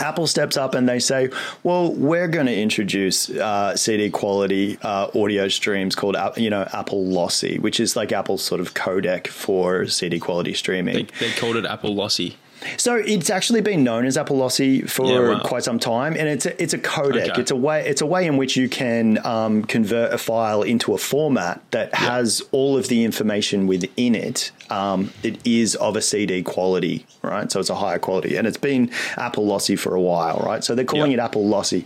Apple 0.00 0.26
steps 0.26 0.56
up 0.56 0.74
and 0.74 0.88
they 0.88 0.98
say, 0.98 1.30
"Well, 1.62 1.94
we're 1.94 2.26
going 2.26 2.46
to 2.46 2.56
introduce 2.56 3.30
uh, 3.30 3.76
CD 3.76 4.10
quality 4.10 4.76
uh, 4.82 5.08
audio 5.14 5.46
streams 5.46 5.94
called, 5.94 6.16
you 6.36 6.50
know, 6.50 6.68
Apple 6.72 7.04
Lossy, 7.04 7.60
which 7.60 7.78
is 7.78 7.94
like 7.94 8.10
Apple's 8.10 8.42
sort 8.42 8.60
of 8.60 8.74
codec 8.74 9.28
for 9.28 9.86
CD 9.86 10.18
quality 10.18 10.52
streaming." 10.52 11.08
They, 11.20 11.28
they 11.28 11.30
called 11.34 11.54
it 11.54 11.64
Apple 11.64 11.94
Lossy. 11.94 12.36
So 12.76 12.96
it's 12.96 13.30
actually 13.30 13.60
been 13.60 13.84
known 13.84 14.06
as 14.06 14.16
Apple 14.16 14.36
Lossy 14.36 14.82
for 14.82 15.06
yeah, 15.06 15.34
wow. 15.34 15.40
quite 15.42 15.64
some 15.64 15.78
time, 15.78 16.14
and 16.16 16.28
it's 16.28 16.46
a, 16.46 16.62
it's 16.62 16.74
a 16.74 16.78
codec. 16.78 17.30
Okay. 17.30 17.40
It's 17.40 17.50
a 17.50 17.56
way 17.56 17.86
it's 17.86 18.00
a 18.00 18.06
way 18.06 18.26
in 18.26 18.36
which 18.36 18.56
you 18.56 18.68
can 18.68 19.24
um, 19.26 19.64
convert 19.64 20.12
a 20.12 20.18
file 20.18 20.62
into 20.62 20.94
a 20.94 20.98
format 20.98 21.60
that 21.70 21.90
yeah. 21.92 21.98
has 21.98 22.42
all 22.52 22.76
of 22.76 22.88
the 22.88 23.04
information 23.04 23.66
within 23.66 24.14
it. 24.14 24.50
Um, 24.70 25.12
it 25.22 25.44
is 25.46 25.74
of 25.76 25.96
a 25.96 26.02
CD 26.02 26.42
quality, 26.42 27.06
right? 27.22 27.50
So 27.50 27.60
it's 27.60 27.70
a 27.70 27.74
higher 27.74 27.98
quality, 27.98 28.36
and 28.36 28.46
it's 28.46 28.56
been 28.56 28.90
Apple 29.16 29.46
Lossy 29.46 29.76
for 29.76 29.94
a 29.94 30.00
while, 30.00 30.38
right? 30.44 30.64
So 30.64 30.74
they're 30.74 30.84
calling 30.84 31.12
it 31.12 31.18
Apple 31.18 31.46
Lossy. 31.46 31.84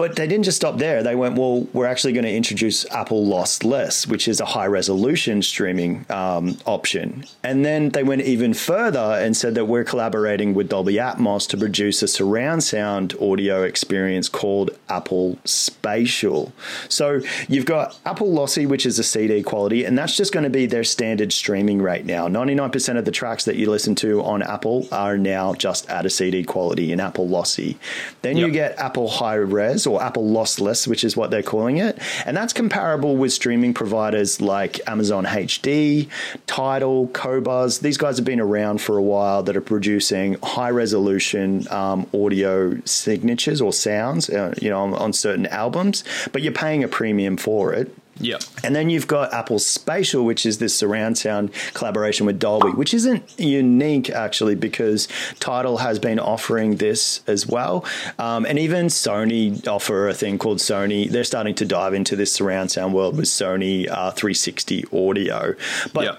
But 0.00 0.16
they 0.16 0.26
didn't 0.26 0.46
just 0.46 0.56
stop 0.56 0.78
there. 0.78 1.02
They 1.02 1.14
went, 1.14 1.36
well, 1.36 1.68
we're 1.74 1.84
actually 1.84 2.14
going 2.14 2.24
to 2.24 2.34
introduce 2.34 2.86
Apple 2.90 3.26
Lossless, 3.26 4.06
which 4.06 4.28
is 4.28 4.40
a 4.40 4.46
high 4.46 4.66
resolution 4.66 5.42
streaming 5.42 6.06
um, 6.08 6.56
option. 6.64 7.26
And 7.44 7.66
then 7.66 7.90
they 7.90 8.02
went 8.02 8.22
even 8.22 8.54
further 8.54 8.98
and 8.98 9.36
said 9.36 9.54
that 9.56 9.66
we're 9.66 9.84
collaborating 9.84 10.54
with 10.54 10.70
Dolby 10.70 10.94
Atmos 10.94 11.46
to 11.50 11.58
produce 11.58 12.02
a 12.02 12.08
surround 12.08 12.64
sound 12.64 13.14
audio 13.20 13.62
experience 13.62 14.30
called 14.30 14.70
Apple 14.88 15.36
Spatial. 15.44 16.50
So 16.88 17.20
you've 17.46 17.66
got 17.66 18.00
Apple 18.06 18.32
Lossy, 18.32 18.64
which 18.64 18.86
is 18.86 18.98
a 18.98 19.04
CD 19.04 19.42
quality, 19.42 19.84
and 19.84 19.98
that's 19.98 20.16
just 20.16 20.32
going 20.32 20.44
to 20.44 20.50
be 20.50 20.64
their 20.64 20.82
standard 20.82 21.30
streaming 21.30 21.82
rate 21.82 22.06
now. 22.06 22.26
99% 22.26 22.96
of 22.96 23.04
the 23.04 23.10
tracks 23.10 23.44
that 23.44 23.56
you 23.56 23.70
listen 23.70 23.94
to 23.96 24.22
on 24.22 24.40
Apple 24.40 24.88
are 24.92 25.18
now 25.18 25.52
just 25.52 25.90
at 25.90 26.06
a 26.06 26.10
CD 26.10 26.42
quality 26.42 26.90
in 26.90 27.00
Apple 27.00 27.28
Lossy. 27.28 27.76
Then 28.22 28.38
yep. 28.38 28.46
you 28.46 28.52
get 28.54 28.78
Apple 28.78 29.06
High 29.06 29.34
Res 29.34 29.89
or 29.90 30.02
Apple 30.02 30.24
Lossless, 30.24 30.86
which 30.86 31.04
is 31.04 31.16
what 31.16 31.30
they're 31.30 31.42
calling 31.42 31.78
it. 31.78 31.98
And 32.24 32.36
that's 32.36 32.52
comparable 32.52 33.16
with 33.16 33.32
streaming 33.32 33.74
providers 33.74 34.40
like 34.40 34.80
Amazon 34.86 35.24
HD, 35.24 36.08
Tidal, 36.46 37.08
Qobuz. 37.08 37.80
These 37.80 37.98
guys 37.98 38.16
have 38.16 38.24
been 38.24 38.40
around 38.40 38.80
for 38.80 38.96
a 38.96 39.02
while 39.02 39.42
that 39.42 39.56
are 39.56 39.60
producing 39.60 40.36
high 40.42 40.70
resolution 40.70 41.66
um, 41.70 42.06
audio 42.14 42.80
signatures 42.84 43.60
or 43.60 43.72
sounds, 43.72 44.30
uh, 44.30 44.54
you 44.60 44.70
know, 44.70 44.80
on, 44.80 44.94
on 44.94 45.12
certain 45.12 45.46
albums, 45.46 46.04
but 46.32 46.42
you're 46.42 46.52
paying 46.52 46.84
a 46.84 46.88
premium 46.88 47.36
for 47.36 47.72
it. 47.72 47.94
Yeah. 48.20 48.38
And 48.62 48.76
then 48.76 48.90
you've 48.90 49.06
got 49.06 49.32
Apple 49.32 49.58
Spatial, 49.58 50.24
which 50.24 50.44
is 50.44 50.58
this 50.58 50.76
surround 50.76 51.18
sound 51.18 51.52
collaboration 51.74 52.26
with 52.26 52.38
Dolby, 52.38 52.70
which 52.70 52.92
isn't 52.94 53.38
unique 53.38 54.10
actually 54.10 54.54
because 54.54 55.08
Tidal 55.40 55.78
has 55.78 55.98
been 55.98 56.18
offering 56.18 56.76
this 56.76 57.22
as 57.26 57.46
well. 57.46 57.84
Um, 58.18 58.44
and 58.44 58.58
even 58.58 58.86
Sony 58.86 59.66
offer 59.66 60.08
a 60.08 60.14
thing 60.14 60.38
called 60.38 60.58
Sony. 60.58 61.10
They're 61.10 61.24
starting 61.24 61.54
to 61.56 61.64
dive 61.64 61.94
into 61.94 62.14
this 62.14 62.32
surround 62.32 62.70
sound 62.70 62.94
world 62.94 63.16
with 63.16 63.26
Sony 63.26 63.88
uh, 63.88 64.10
360 64.10 64.84
audio. 64.92 65.54
But. 65.92 66.04
Yeah 66.04 66.16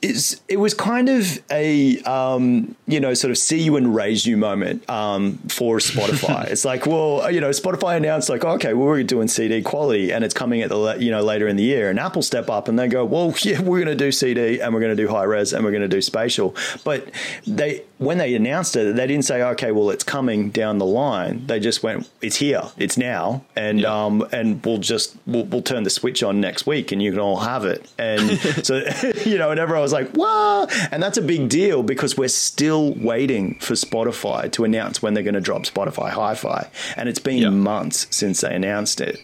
it's, 0.00 0.40
it 0.48 0.58
was 0.58 0.74
kind 0.74 1.08
of 1.08 1.42
a 1.50 2.00
um, 2.02 2.76
you 2.86 3.00
know 3.00 3.14
sort 3.14 3.30
of 3.30 3.38
see 3.38 3.60
you 3.60 3.76
and 3.76 3.94
raise 3.94 4.26
you 4.26 4.36
moment 4.36 4.88
um, 4.88 5.38
for 5.48 5.78
Spotify. 5.78 6.46
it's 6.50 6.64
like, 6.64 6.86
well, 6.86 7.30
you 7.30 7.40
know, 7.40 7.50
Spotify 7.50 7.96
announced 7.96 8.28
like, 8.28 8.44
okay, 8.44 8.74
well, 8.74 8.86
we're 8.86 9.02
doing 9.02 9.28
CD 9.28 9.62
quality, 9.62 10.12
and 10.12 10.24
it's 10.24 10.34
coming 10.34 10.62
at 10.62 10.68
the 10.68 10.96
you 10.98 11.10
know 11.10 11.22
later 11.22 11.48
in 11.48 11.56
the 11.56 11.64
year, 11.64 11.90
and 11.90 11.98
Apple 11.98 12.22
step 12.22 12.48
up 12.48 12.68
and 12.68 12.78
they 12.78 12.88
go, 12.88 13.04
well, 13.04 13.34
yeah, 13.42 13.60
we're 13.60 13.84
going 13.84 13.98
to 13.98 14.04
do 14.04 14.12
CD 14.12 14.60
and 14.60 14.72
we're 14.72 14.80
going 14.80 14.96
to 14.96 15.02
do 15.02 15.08
high 15.08 15.24
res 15.24 15.52
and 15.52 15.64
we're 15.64 15.70
going 15.70 15.82
to 15.82 15.88
do 15.88 16.02
spatial. 16.02 16.54
But 16.84 17.10
they 17.46 17.84
when 17.98 18.18
they 18.18 18.34
announced 18.34 18.76
it, 18.76 18.94
they 18.94 19.06
didn't 19.06 19.24
say, 19.24 19.42
okay, 19.42 19.72
well, 19.72 19.90
it's 19.90 20.04
coming 20.04 20.50
down 20.50 20.78
the 20.78 20.86
line. 20.86 21.46
They 21.46 21.58
just 21.58 21.82
went, 21.82 22.08
it's 22.22 22.36
here, 22.36 22.62
it's 22.76 22.96
now, 22.96 23.44
and 23.56 23.80
yeah. 23.80 24.04
um, 24.04 24.26
and 24.32 24.64
we'll 24.64 24.78
just 24.78 25.16
we'll, 25.26 25.44
we'll 25.44 25.62
turn 25.62 25.82
the 25.82 25.90
switch 25.90 26.22
on 26.22 26.40
next 26.40 26.66
week, 26.66 26.92
and 26.92 27.02
you 27.02 27.10
can 27.10 27.20
all 27.20 27.38
have 27.38 27.64
it. 27.64 27.90
And 27.98 28.38
so 28.64 28.82
you 29.24 29.38
know, 29.38 29.50
and 29.50 29.58
everyone 29.58 29.87
was 29.88 29.92
like, 29.92 30.10
what? 30.12 30.72
And 30.92 31.02
that's 31.02 31.18
a 31.18 31.22
big 31.22 31.48
deal 31.48 31.82
because 31.82 32.16
we're 32.16 32.28
still 32.28 32.94
waiting 32.94 33.54
for 33.60 33.74
Spotify 33.74 34.50
to 34.52 34.64
announce 34.64 35.02
when 35.02 35.14
they're 35.14 35.22
going 35.22 35.34
to 35.34 35.40
drop 35.40 35.62
Spotify 35.62 36.10
Hi 36.10 36.34
Fi. 36.34 36.68
And 36.96 37.08
it's 37.08 37.18
been 37.18 37.38
yeah. 37.38 37.50
months 37.50 38.06
since 38.10 38.40
they 38.40 38.54
announced 38.54 39.00
it. 39.00 39.20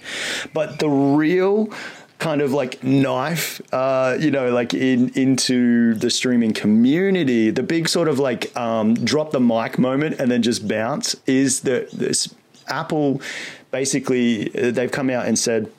But 0.52 0.78
the 0.78 0.88
real 0.88 1.72
kind 2.18 2.40
of 2.40 2.52
like 2.52 2.82
knife, 2.82 3.60
uh, 3.72 4.16
you 4.18 4.30
know, 4.30 4.50
like 4.50 4.72
in 4.72 5.10
into 5.10 5.94
the 5.94 6.08
streaming 6.10 6.52
community. 6.52 7.50
The 7.50 7.62
big 7.62 7.88
sort 7.88 8.08
of 8.08 8.18
like 8.18 8.56
um, 8.56 8.94
drop 8.94 9.32
the 9.32 9.40
mic 9.40 9.78
moment 9.78 10.20
and 10.20 10.30
then 10.30 10.42
just 10.42 10.66
bounce 10.66 11.16
is 11.26 11.60
that 11.62 11.90
this 11.90 12.34
Apple 12.68 13.20
basically 13.70 14.48
they've 14.48 14.90
come 14.90 15.10
out 15.10 15.26
and 15.26 15.38
said 15.38 15.70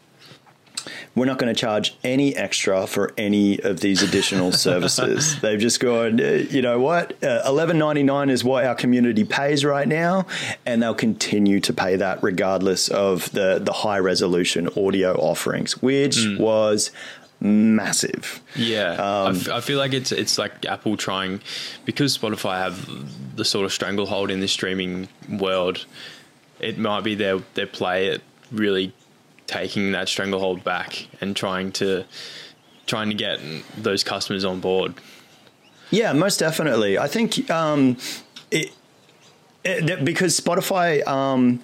we're 1.15 1.25
not 1.25 1.38
going 1.38 1.54
to 1.54 1.60
charge 1.60 1.95
any 2.04 2.36
extra 2.36 2.86
for 2.88 3.13
any 3.17 3.60
of 3.62 3.80
these 3.80 4.04
additional 4.04 4.51
services. 4.67 5.39
They've 5.39 5.60
just 5.60 5.80
gone, 5.80 6.19
uh, 6.19 6.45
you 6.49 6.62
know 6.62 6.80
what, 6.80 7.23
uh, 7.23 7.41
eleven 7.45 7.78
ninety 7.78 8.04
nine 8.04 8.30
is 8.30 8.43
what 8.43 8.65
our 8.65 8.75
community 8.75 9.23
pays 9.23 9.63
right 9.63 9.88
now, 9.88 10.28
and 10.65 10.84
they'll 10.84 10.93
continue 10.93 11.60
to 11.62 11.73
pay 11.73 11.95
that 11.95 12.21
regardless 12.21 12.89
of 12.89 13.32
the 13.32 13.60
the 13.63 13.73
high 13.73 13.99
resolution 13.99 14.69
audio 14.75 15.15
offerings, 15.15 15.82
which 15.82 16.17
mm. 16.17 16.39
was 16.39 16.91
massive. 17.39 18.41
Yeah, 18.56 18.93
um, 18.93 18.99
I, 18.99 19.30
f- 19.32 19.49
I 19.49 19.62
feel 19.62 19.80
like 19.80 19.93
it's 19.93 20.12
it's 20.12 20.38
like 20.38 20.65
Apple 20.65 20.97
trying 20.97 21.41
because 21.86 22.17
Spotify 22.17 22.58
have 22.58 23.36
the 23.36 23.45
sort 23.45 23.65
of 23.65 23.73
stranglehold 23.73 24.32
in 24.32 24.39
the 24.39 24.47
streaming 24.47 25.08
world. 25.30 25.86
It 26.60 26.78
might 26.78 27.04
be 27.04 27.15
their 27.15 27.39
their 27.54 27.67
play 27.67 28.12
at 28.12 28.21
really 28.51 28.93
taking 29.47 29.91
that 29.91 30.08
stranglehold 30.08 30.63
back 30.63 31.08
and 31.21 31.36
trying 31.36 31.71
to 31.73 32.05
trying 32.86 33.10
to 33.10 33.15
get 33.15 33.39
those 33.77 34.03
customers 34.03 34.45
on 34.45 34.60
board. 34.60 34.93
Yeah, 35.91 36.13
most 36.13 36.39
definitely. 36.39 36.97
I 36.97 37.08
think 37.08 37.49
um, 37.49 37.97
it, 38.51 38.71
because 40.04 40.39
Spotify. 40.39 41.06
Um, 41.08 41.62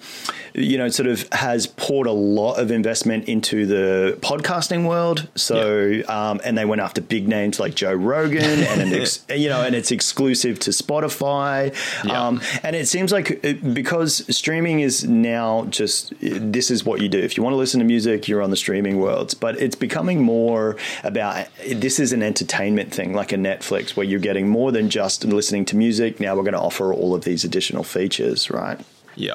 you 0.54 0.76
know, 0.76 0.88
sort 0.88 1.06
of 1.06 1.26
has 1.32 1.66
poured 1.66 2.06
a 2.06 2.12
lot 2.12 2.54
of 2.54 2.70
investment 2.70 3.26
into 3.26 3.64
the 3.66 4.18
podcasting 4.20 4.86
world. 4.86 5.28
So, 5.34 5.86
yeah. 5.86 6.30
um, 6.30 6.40
and 6.44 6.56
they 6.58 6.64
went 6.64 6.80
after 6.80 7.00
big 7.00 7.26
names 7.26 7.58
like 7.58 7.74
Joe 7.74 7.94
Rogan, 7.94 8.42
and 8.42 8.92
ex, 8.92 9.24
you 9.30 9.48
know, 9.48 9.62
and 9.62 9.74
it's 9.74 9.90
exclusive 9.90 10.58
to 10.60 10.70
Spotify. 10.70 11.74
Yeah. 12.04 12.26
Um, 12.26 12.40
and 12.62 12.76
it 12.76 12.86
seems 12.86 13.12
like 13.12 13.40
it, 13.42 13.74
because 13.74 14.24
streaming 14.34 14.80
is 14.80 15.04
now 15.04 15.64
just 15.66 16.12
this 16.20 16.70
is 16.70 16.84
what 16.84 17.00
you 17.00 17.08
do. 17.08 17.18
If 17.18 17.36
you 17.36 17.42
want 17.42 17.54
to 17.54 17.58
listen 17.58 17.80
to 17.80 17.86
music, 17.86 18.28
you're 18.28 18.42
on 18.42 18.50
the 18.50 18.56
streaming 18.56 18.98
worlds. 18.98 19.34
But 19.34 19.60
it's 19.60 19.76
becoming 19.76 20.22
more 20.22 20.76
about 21.02 21.48
this 21.66 21.98
is 21.98 22.12
an 22.12 22.22
entertainment 22.22 22.92
thing, 22.92 23.14
like 23.14 23.32
a 23.32 23.36
Netflix, 23.36 23.96
where 23.96 24.04
you're 24.04 24.20
getting 24.20 24.48
more 24.48 24.70
than 24.70 24.90
just 24.90 25.24
listening 25.24 25.64
to 25.66 25.76
music. 25.76 26.20
Now 26.20 26.36
we're 26.36 26.42
going 26.42 26.52
to 26.52 26.60
offer 26.60 26.92
all 26.92 27.14
of 27.14 27.24
these 27.24 27.44
additional 27.44 27.84
features, 27.92 28.50
right? 28.50 28.80
Yeah, 29.14 29.34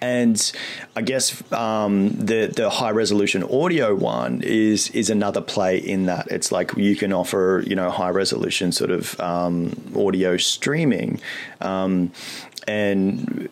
and 0.00 0.52
I 0.94 1.02
guess 1.02 1.42
um, 1.52 2.10
the 2.10 2.46
the 2.46 2.70
high 2.70 2.90
resolution 2.90 3.42
audio 3.42 3.94
one 3.94 4.40
is 4.42 4.88
is 4.90 5.10
another 5.10 5.40
play 5.40 5.78
in 5.78 6.06
that. 6.06 6.28
It's 6.28 6.52
like 6.52 6.76
you 6.76 6.94
can 6.94 7.12
offer 7.12 7.64
you 7.66 7.74
know 7.74 7.90
high 7.90 8.10
resolution 8.10 8.70
sort 8.70 8.90
of 8.90 9.18
um, 9.20 9.74
audio 9.96 10.36
streaming, 10.36 11.20
um, 11.60 12.12
and 12.68 13.48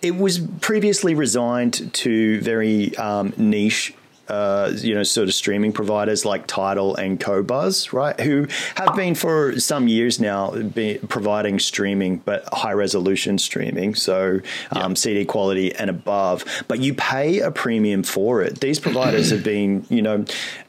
it 0.00 0.16
was 0.16 0.38
previously 0.60 1.14
resigned 1.14 1.92
to 1.92 2.40
very 2.40 2.96
um, 2.96 3.34
niche 3.36 3.92
uh, 4.28 4.72
you 4.76 4.94
know, 4.94 5.02
sort 5.02 5.28
of 5.28 5.34
streaming 5.34 5.72
providers 5.72 6.24
like 6.24 6.46
Tidal 6.46 6.96
and 6.96 7.18
Qobuz, 7.18 7.92
right? 7.92 8.18
Who 8.20 8.46
have 8.74 8.94
been 8.96 9.14
for 9.14 9.58
some 9.58 9.88
years 9.88 10.20
now 10.20 10.54
providing 11.08 11.58
streaming, 11.58 12.18
but 12.18 12.48
high 12.52 12.72
resolution 12.72 13.38
streaming, 13.38 13.94
so 13.94 14.40
um, 14.72 14.90
yep. 14.90 14.98
CD 14.98 15.24
quality 15.24 15.74
and 15.74 15.90
above. 15.90 16.44
But 16.68 16.80
you 16.80 16.94
pay 16.94 17.40
a 17.40 17.50
premium 17.50 18.02
for 18.02 18.42
it. 18.42 18.60
These 18.60 18.80
providers 18.80 19.30
have 19.30 19.44
been, 19.44 19.86
you 19.88 20.02
know, 20.02 20.24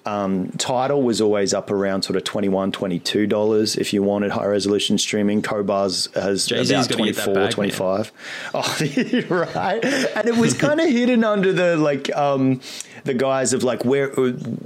um, 0.08 0.52
Tidal 0.52 1.04
was 1.04 1.20
always 1.20 1.54
up 1.54 1.70
around 1.70 2.04
sort 2.04 2.15
of 2.15 2.24
21 2.24 2.72
$22 2.72 3.78
if 3.78 3.91
you 3.91 4.02
wanted 4.02 4.32
high 4.32 4.46
resolution 4.46 4.98
streaming. 4.98 5.41
Qobuz 5.41 6.13
has 6.15 6.46
Jay-Z's 6.46 6.88
about 6.88 6.89
24 6.89 7.34
bag, 7.34 7.52
25 7.52 8.12
Oh, 8.54 8.78
right. 9.30 9.84
And 9.84 10.28
it 10.28 10.38
was 10.38 10.54
kind 10.58 10.80
of 10.80 10.88
hidden 10.88 11.24
under 11.24 11.52
the 11.52 11.76
like 11.76 12.15
um, 12.15 12.62
the 13.08 13.13
guise 13.13 13.54
of 13.54 13.63
like 13.63 13.84
where 13.84 14.12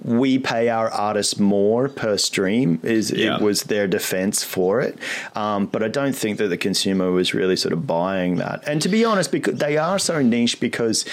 we 0.03 0.37
pay 0.37 0.69
our 0.69 0.89
artists 0.89 1.39
more 1.39 1.87
per 1.87 2.17
stream 2.17 2.79
is 2.83 3.11
yeah. 3.11 3.35
it 3.35 3.41
was 3.41 3.63
their 3.63 3.87
defense 3.87 4.43
for 4.43 4.81
it. 4.81 4.97
Um, 5.35 5.67
but 5.67 5.83
I 5.83 5.87
don't 5.87 6.13
think 6.13 6.37
that 6.39 6.47
the 6.47 6.57
consumer 6.57 7.11
was 7.11 7.33
really 7.33 7.55
sort 7.55 7.73
of 7.73 7.87
buying 7.87 8.35
that. 8.37 8.67
And 8.67 8.81
to 8.81 8.89
be 8.89 9.05
honest, 9.05 9.31
because 9.31 9.57
they 9.57 9.77
are 9.77 9.99
so 9.99 10.21
niche 10.21 10.59
because 10.59 11.05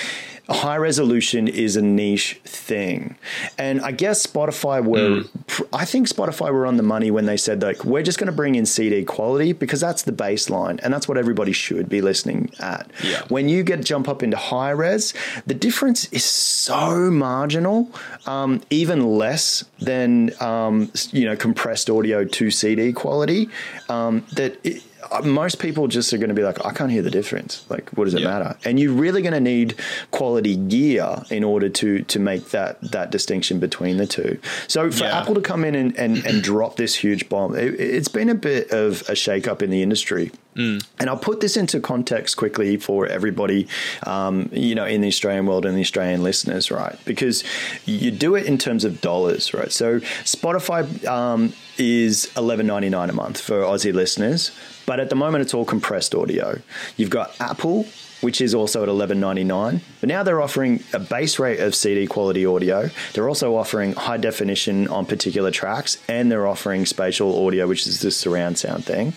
high 0.48 0.76
resolution 0.76 1.46
is 1.46 1.76
a 1.76 1.82
niche 1.82 2.40
thing. 2.44 3.16
And 3.58 3.82
I 3.82 3.92
guess 3.92 4.26
Spotify 4.26 4.82
were, 4.82 5.22
mm. 5.22 5.68
I 5.72 5.84
think 5.84 6.08
Spotify 6.08 6.52
were 6.52 6.64
on 6.66 6.78
the 6.78 6.82
money 6.82 7.10
when 7.10 7.26
they 7.26 7.36
said, 7.36 7.62
like, 7.62 7.84
we're 7.84 8.02
just 8.02 8.18
going 8.18 8.28
to 8.28 8.32
bring 8.32 8.54
in 8.54 8.64
CD 8.64 9.04
quality 9.04 9.52
because 9.52 9.80
that's 9.80 10.02
the 10.02 10.12
baseline 10.12 10.80
and 10.82 10.92
that's 10.92 11.06
what 11.06 11.18
everybody 11.18 11.52
should 11.52 11.88
be 11.88 12.00
listening 12.00 12.50
at. 12.60 12.90
Yeah. 13.04 13.22
When 13.28 13.48
you 13.48 13.62
get 13.62 13.84
jump 13.84 14.08
up 14.08 14.22
into 14.22 14.38
high 14.38 14.70
res, 14.70 15.12
the 15.46 15.54
difference 15.54 16.10
is 16.12 16.24
so 16.24 17.10
marginal, 17.10 17.90
um, 18.26 18.62
even 18.70 19.18
less 19.18 19.64
than, 19.80 20.32
um, 20.40 20.90
you 21.12 21.26
know, 21.26 21.36
compressed 21.36 21.90
audio 21.90 22.24
to 22.24 22.50
CD 22.50 22.92
quality, 22.92 23.50
um, 23.90 24.24
that 24.32 24.58
it, 24.64 24.82
Uh, 25.10 25.22
most 25.22 25.58
people 25.58 25.88
just 25.88 26.12
are 26.12 26.18
going 26.18 26.28
to 26.28 26.34
be 26.34 26.42
like, 26.42 26.64
I 26.64 26.72
can't 26.72 26.90
hear 26.90 27.02
the 27.02 27.10
difference. 27.10 27.64
Like, 27.68 27.90
what 27.90 28.04
does 28.04 28.14
it 28.14 28.20
yeah. 28.20 28.28
matter? 28.28 28.58
And 28.64 28.78
you're 28.78 28.92
really 28.92 29.22
going 29.22 29.34
to 29.34 29.40
need 29.40 29.74
quality 30.10 30.56
gear 30.56 31.22
in 31.30 31.44
order 31.44 31.68
to 31.68 32.02
to 32.02 32.18
make 32.18 32.50
that 32.50 32.80
that 32.92 33.10
distinction 33.10 33.58
between 33.58 33.96
the 33.96 34.06
two. 34.06 34.38
So 34.66 34.90
for 34.90 35.04
yeah. 35.04 35.20
Apple 35.20 35.34
to 35.34 35.40
come 35.40 35.64
in 35.64 35.74
and, 35.74 35.96
and, 35.98 36.24
and 36.26 36.42
drop 36.42 36.76
this 36.76 36.94
huge 36.94 37.28
bomb, 37.28 37.56
it, 37.56 37.78
has 37.78 38.08
been 38.08 38.28
a 38.28 38.34
bit 38.34 38.70
of 38.70 39.02
a 39.02 39.12
shakeup 39.12 39.62
in 39.62 39.70
the 39.70 39.82
industry. 39.82 40.32
Mm. 40.56 40.84
And 40.98 41.08
I'll 41.08 41.16
put 41.16 41.40
this 41.40 41.56
into 41.56 41.78
context 41.80 42.36
quickly 42.36 42.76
for 42.76 43.06
everybody, 43.06 43.68
um, 44.04 44.48
you 44.52 44.74
know, 44.74 44.84
in 44.84 45.00
the 45.02 45.08
Australian 45.08 45.46
world 45.46 45.64
and 45.64 45.76
the 45.76 45.80
Australian 45.80 46.22
listeners, 46.22 46.70
right? 46.70 46.98
Because 47.04 47.44
you 47.84 48.10
do 48.10 48.34
it 48.34 48.46
in 48.46 48.58
terms 48.58 48.84
of 48.84 49.00
dollars, 49.00 49.54
right? 49.54 49.70
So 49.70 50.00
Spotify 50.24 51.06
um, 51.06 51.52
is 51.76 52.32
eleven 52.36 52.66
ninety 52.66 52.88
nine 52.88 53.08
a 53.08 53.12
month 53.12 53.40
for 53.40 53.60
Aussie 53.60 53.94
listeners, 53.94 54.50
but 54.84 54.98
at 54.98 55.10
the 55.10 55.16
moment 55.16 55.42
it's 55.42 55.54
all 55.54 55.64
compressed 55.64 56.14
audio. 56.14 56.60
You've 56.96 57.10
got 57.10 57.40
Apple, 57.40 57.86
which 58.20 58.40
is 58.40 58.52
also 58.52 58.82
at 58.82 58.88
eleven 58.88 59.20
ninety 59.20 59.44
nine. 59.44 59.80
But 60.00 60.08
now 60.08 60.24
they're 60.24 60.42
offering 60.42 60.82
a 60.92 60.98
base 60.98 61.38
rate 61.38 61.60
of 61.60 61.74
CD 61.74 62.06
quality 62.08 62.44
audio. 62.44 62.90
They're 63.12 63.28
also 63.28 63.54
offering 63.54 63.92
high 63.92 64.16
definition 64.16 64.88
on 64.88 65.06
particular 65.06 65.52
tracks, 65.52 65.98
and 66.08 66.32
they're 66.32 66.48
offering 66.48 66.84
spatial 66.84 67.46
audio, 67.46 67.68
which 67.68 67.86
is 67.86 68.00
the 68.00 68.10
surround 68.10 68.58
sound 68.58 68.84
thing. 68.84 69.12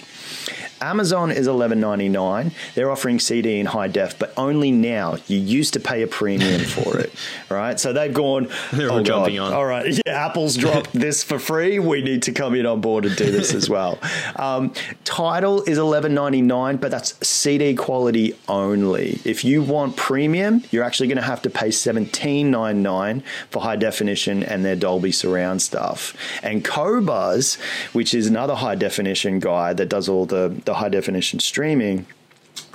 Amazon 0.82 1.32
is 1.32 1.48
eleven 1.48 1.80
ninety 1.80 2.10
nine. 2.10 2.52
They're 2.76 2.90
offering 2.90 3.20
CD 3.20 3.60
in 3.60 3.68
high 3.68 3.88
def, 3.88 4.18
but 4.18 4.34
only 4.36 4.72
now. 4.72 5.18
You 5.28 5.38
used 5.38 5.74
to 5.74 5.80
pay 5.80 6.02
a 6.02 6.08
premium 6.08 6.62
for 6.62 6.98
it, 6.98 7.14
right? 7.50 7.80
So 7.80 7.94
they've 7.94 8.14
gone. 8.14 8.50
They're 8.74 8.92
oh 8.92 8.98
all 8.98 9.04
jumping 9.04 9.40
on. 9.40 9.54
All 9.54 9.66
right, 9.66 9.86
yeah, 10.06 10.26
Apple's 10.26 10.56
dropped 10.58 10.92
this 10.94 11.24
for 11.24 11.40
free. 11.40 11.80
We 11.80 12.02
need 12.02 12.24
to 12.24 12.32
come 12.32 12.56
in 12.56 12.66
on 12.66 12.82
board 12.82 13.06
and 13.06 13.16
do 13.16 13.32
this 13.32 13.54
as 13.54 13.70
well. 13.70 14.00
Um, 14.36 14.74
Tidal 15.04 15.64
is 15.64 15.78
eleven 15.78 16.14
ninety 16.14 16.42
nine, 16.42 16.78
but 16.78 16.90
that's 16.90 17.16
CD 17.28 17.76
quality 17.76 18.36
only. 18.48 19.20
If 19.24 19.44
you 19.44 19.62
want 19.62 19.98
premium, 19.98 20.64
you're 20.72 20.84
actually 20.84 21.08
going 21.08 21.18
to 21.18 21.24
have 21.24 21.42
to 21.44 21.50
pay 21.50 21.70
seventeen 21.70 22.50
ninety 22.50 22.82
nine 22.82 23.24
for 23.50 23.62
high 23.62 23.76
definition 23.76 24.42
and 24.44 24.66
their 24.66 24.76
Dolby 24.76 25.12
surround 25.12 25.62
stuff. 25.62 26.16
And 26.42 26.64
Qobuz, 26.64 27.60
which 27.94 28.14
is 28.14 28.28
another 28.28 28.56
high 28.56 28.76
definition 28.76 29.40
guy 29.40 29.74
that 29.74 29.90
does 29.90 30.10
all 30.10 30.26
the, 30.26 30.56
the 30.66 30.71
high 30.74 30.90
definition 30.90 31.40
streaming, 31.40 32.06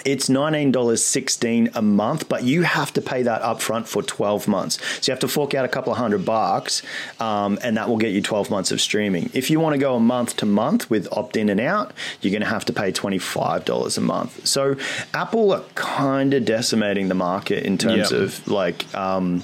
it's 0.06 0.28
$19.16 0.28 1.74
a 1.74 1.82
month, 1.82 2.28
but 2.28 2.44
you 2.44 2.62
have 2.62 2.92
to 2.92 3.02
pay 3.02 3.22
that 3.22 3.42
upfront 3.42 3.88
for 3.88 4.02
12 4.02 4.46
months. 4.46 4.78
So 5.00 5.10
you 5.10 5.12
have 5.12 5.20
to 5.20 5.28
fork 5.28 5.52
out 5.52 5.64
a 5.64 5.68
couple 5.68 5.92
of 5.92 5.98
hundred 5.98 6.24
bucks, 6.24 6.82
um, 7.18 7.58
and 7.62 7.76
that 7.76 7.88
will 7.88 7.96
get 7.96 8.12
you 8.12 8.22
12 8.22 8.48
months 8.48 8.70
of 8.70 8.80
streaming. 8.80 9.30
If 9.34 9.50
you 9.50 9.58
want 9.58 9.74
to 9.74 9.78
go 9.78 9.96
a 9.96 10.00
month 10.00 10.36
to 10.36 10.46
month 10.46 10.88
with 10.90 11.08
opt 11.12 11.36
in 11.36 11.48
and 11.48 11.60
out, 11.60 11.92
you're 12.20 12.30
going 12.30 12.42
to 12.42 12.48
have 12.48 12.64
to 12.66 12.72
pay 12.72 12.92
$25 12.92 13.98
a 13.98 14.00
month. 14.00 14.46
So 14.46 14.76
Apple 15.12 15.52
are 15.52 15.64
kind 15.74 16.34
of 16.34 16.44
decimating 16.44 17.08
the 17.08 17.14
market 17.14 17.64
in 17.64 17.76
terms 17.76 18.12
yep. 18.12 18.20
of 18.20 18.46
like, 18.46 18.94
um, 18.94 19.42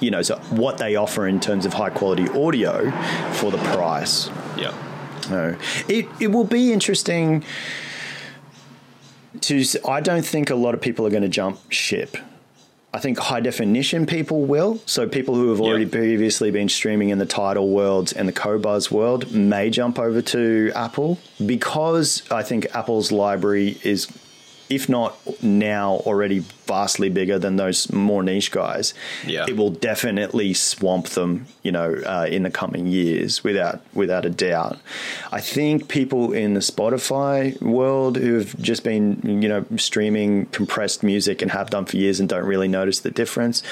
you 0.00 0.10
know, 0.10 0.20
so 0.20 0.36
what 0.50 0.76
they 0.76 0.94
offer 0.96 1.26
in 1.26 1.40
terms 1.40 1.64
of 1.64 1.72
high 1.72 1.90
quality 1.90 2.28
audio 2.28 2.90
for 3.32 3.50
the 3.50 3.58
price. 3.58 4.28
Yeah. 4.58 4.74
No, 5.30 5.56
it 5.88 6.08
it 6.20 6.32
will 6.32 6.44
be 6.44 6.72
interesting. 6.72 7.44
To 9.42 9.64
I 9.88 10.00
don't 10.00 10.24
think 10.24 10.50
a 10.50 10.54
lot 10.54 10.74
of 10.74 10.80
people 10.80 11.06
are 11.06 11.10
going 11.10 11.22
to 11.22 11.28
jump 11.28 11.58
ship. 11.70 12.16
I 12.94 12.98
think 12.98 13.18
high 13.18 13.40
definition 13.40 14.04
people 14.04 14.44
will. 14.44 14.80
So 14.84 15.08
people 15.08 15.34
who 15.34 15.48
have 15.48 15.60
already 15.60 15.84
yep. 15.84 15.92
previously 15.92 16.50
been 16.50 16.68
streaming 16.68 17.08
in 17.08 17.18
the 17.18 17.24
Tidal 17.24 17.70
worlds 17.70 18.12
and 18.12 18.28
the 18.28 18.34
Qobuz 18.34 18.90
world 18.90 19.32
may 19.32 19.70
jump 19.70 19.98
over 19.98 20.20
to 20.20 20.72
Apple 20.74 21.18
because 21.44 22.22
I 22.30 22.42
think 22.42 22.66
Apple's 22.74 23.10
library 23.10 23.78
is 23.82 24.06
if 24.74 24.88
not 24.88 25.14
now 25.42 25.96
already 26.06 26.38
vastly 26.66 27.10
bigger 27.10 27.38
than 27.38 27.56
those 27.56 27.92
more 27.92 28.22
niche 28.22 28.50
guys, 28.50 28.94
yeah. 29.26 29.44
it 29.46 29.54
will 29.54 29.70
definitely 29.70 30.54
swamp 30.54 31.08
them, 31.10 31.46
you 31.62 31.70
know, 31.70 31.94
uh, 32.06 32.26
in 32.30 32.42
the 32.42 32.50
coming 32.50 32.86
years 32.86 33.44
without 33.44 33.82
without 33.92 34.24
a 34.24 34.30
doubt. 34.30 34.78
I 35.30 35.40
think 35.40 35.88
people 35.88 36.32
in 36.32 36.54
the 36.54 36.60
Spotify 36.60 37.60
world 37.60 38.16
who've 38.16 38.56
just 38.62 38.82
been, 38.82 39.20
you 39.42 39.48
know, 39.48 39.66
streaming 39.76 40.46
compressed 40.46 41.02
music 41.02 41.42
and 41.42 41.50
have 41.50 41.68
done 41.68 41.84
for 41.84 41.98
years 41.98 42.18
and 42.18 42.28
don't 42.28 42.46
really 42.46 42.68
notice 42.68 43.00
the 43.00 43.10
difference 43.10 43.62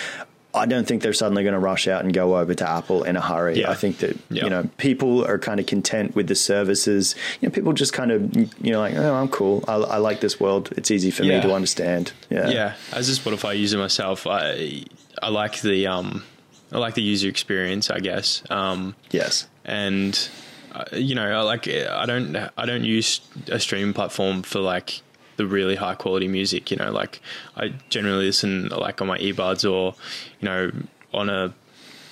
I 0.52 0.66
don't 0.66 0.86
think 0.86 1.02
they're 1.02 1.12
suddenly 1.12 1.42
going 1.44 1.52
to 1.54 1.60
rush 1.60 1.86
out 1.86 2.02
and 2.04 2.12
go 2.12 2.36
over 2.36 2.54
to 2.54 2.68
Apple 2.68 3.04
in 3.04 3.16
a 3.16 3.20
hurry. 3.20 3.60
Yeah. 3.60 3.70
I 3.70 3.74
think 3.74 3.98
that 3.98 4.16
Yeah. 4.30 4.44
you 4.44 4.50
know 4.50 4.68
people 4.78 5.24
are 5.24 5.38
kind 5.38 5.60
of 5.60 5.66
content 5.66 6.16
with 6.16 6.26
the 6.26 6.34
services. 6.34 7.14
You 7.40 7.48
know, 7.48 7.52
people 7.52 7.72
just 7.72 7.92
kind 7.92 8.10
of 8.10 8.34
you 8.36 8.72
know 8.72 8.80
like, 8.80 8.94
oh, 8.96 9.14
I'm 9.14 9.28
cool. 9.28 9.64
I, 9.68 9.74
I 9.74 9.96
like 9.98 10.20
this 10.20 10.40
world. 10.40 10.70
It's 10.76 10.90
easy 10.90 11.10
for 11.10 11.22
Yeah. 11.24 11.36
me 11.36 11.42
to 11.42 11.54
understand. 11.54 12.12
Yeah, 12.30 12.48
yeah, 12.50 12.74
as 12.92 13.08
a 13.08 13.12
Spotify 13.20 13.56
user 13.58 13.78
myself, 13.78 14.26
I 14.26 14.84
I 15.22 15.28
like 15.28 15.60
the 15.60 15.86
um 15.86 16.24
I 16.72 16.78
like 16.78 16.94
the 16.94 17.02
user 17.02 17.28
experience, 17.28 17.90
I 17.90 18.00
guess. 18.00 18.42
Um, 18.50 18.94
Yes. 19.10 19.46
and 19.64 20.28
uh, 20.72 20.84
you 20.92 21.14
know, 21.14 21.26
I 21.30 21.42
like 21.42 21.68
I 21.68 22.06
don't 22.06 22.36
I 22.56 22.66
don't 22.66 22.84
use 22.84 23.20
a 23.48 23.58
streaming 23.60 23.92
platform 23.94 24.42
for 24.42 24.60
like 24.60 25.02
the 25.40 25.46
really 25.46 25.76
high 25.76 25.94
quality 25.94 26.28
music. 26.28 26.70
You 26.70 26.76
know, 26.76 26.90
like 26.92 27.20
I 27.56 27.72
generally 27.88 28.26
listen 28.26 28.68
like 28.68 29.00
on 29.00 29.08
my 29.08 29.18
earbuds 29.18 29.64
or 29.70 29.94
you 30.40 30.46
know 30.48 30.70
on 31.12 31.30
a 31.30 31.54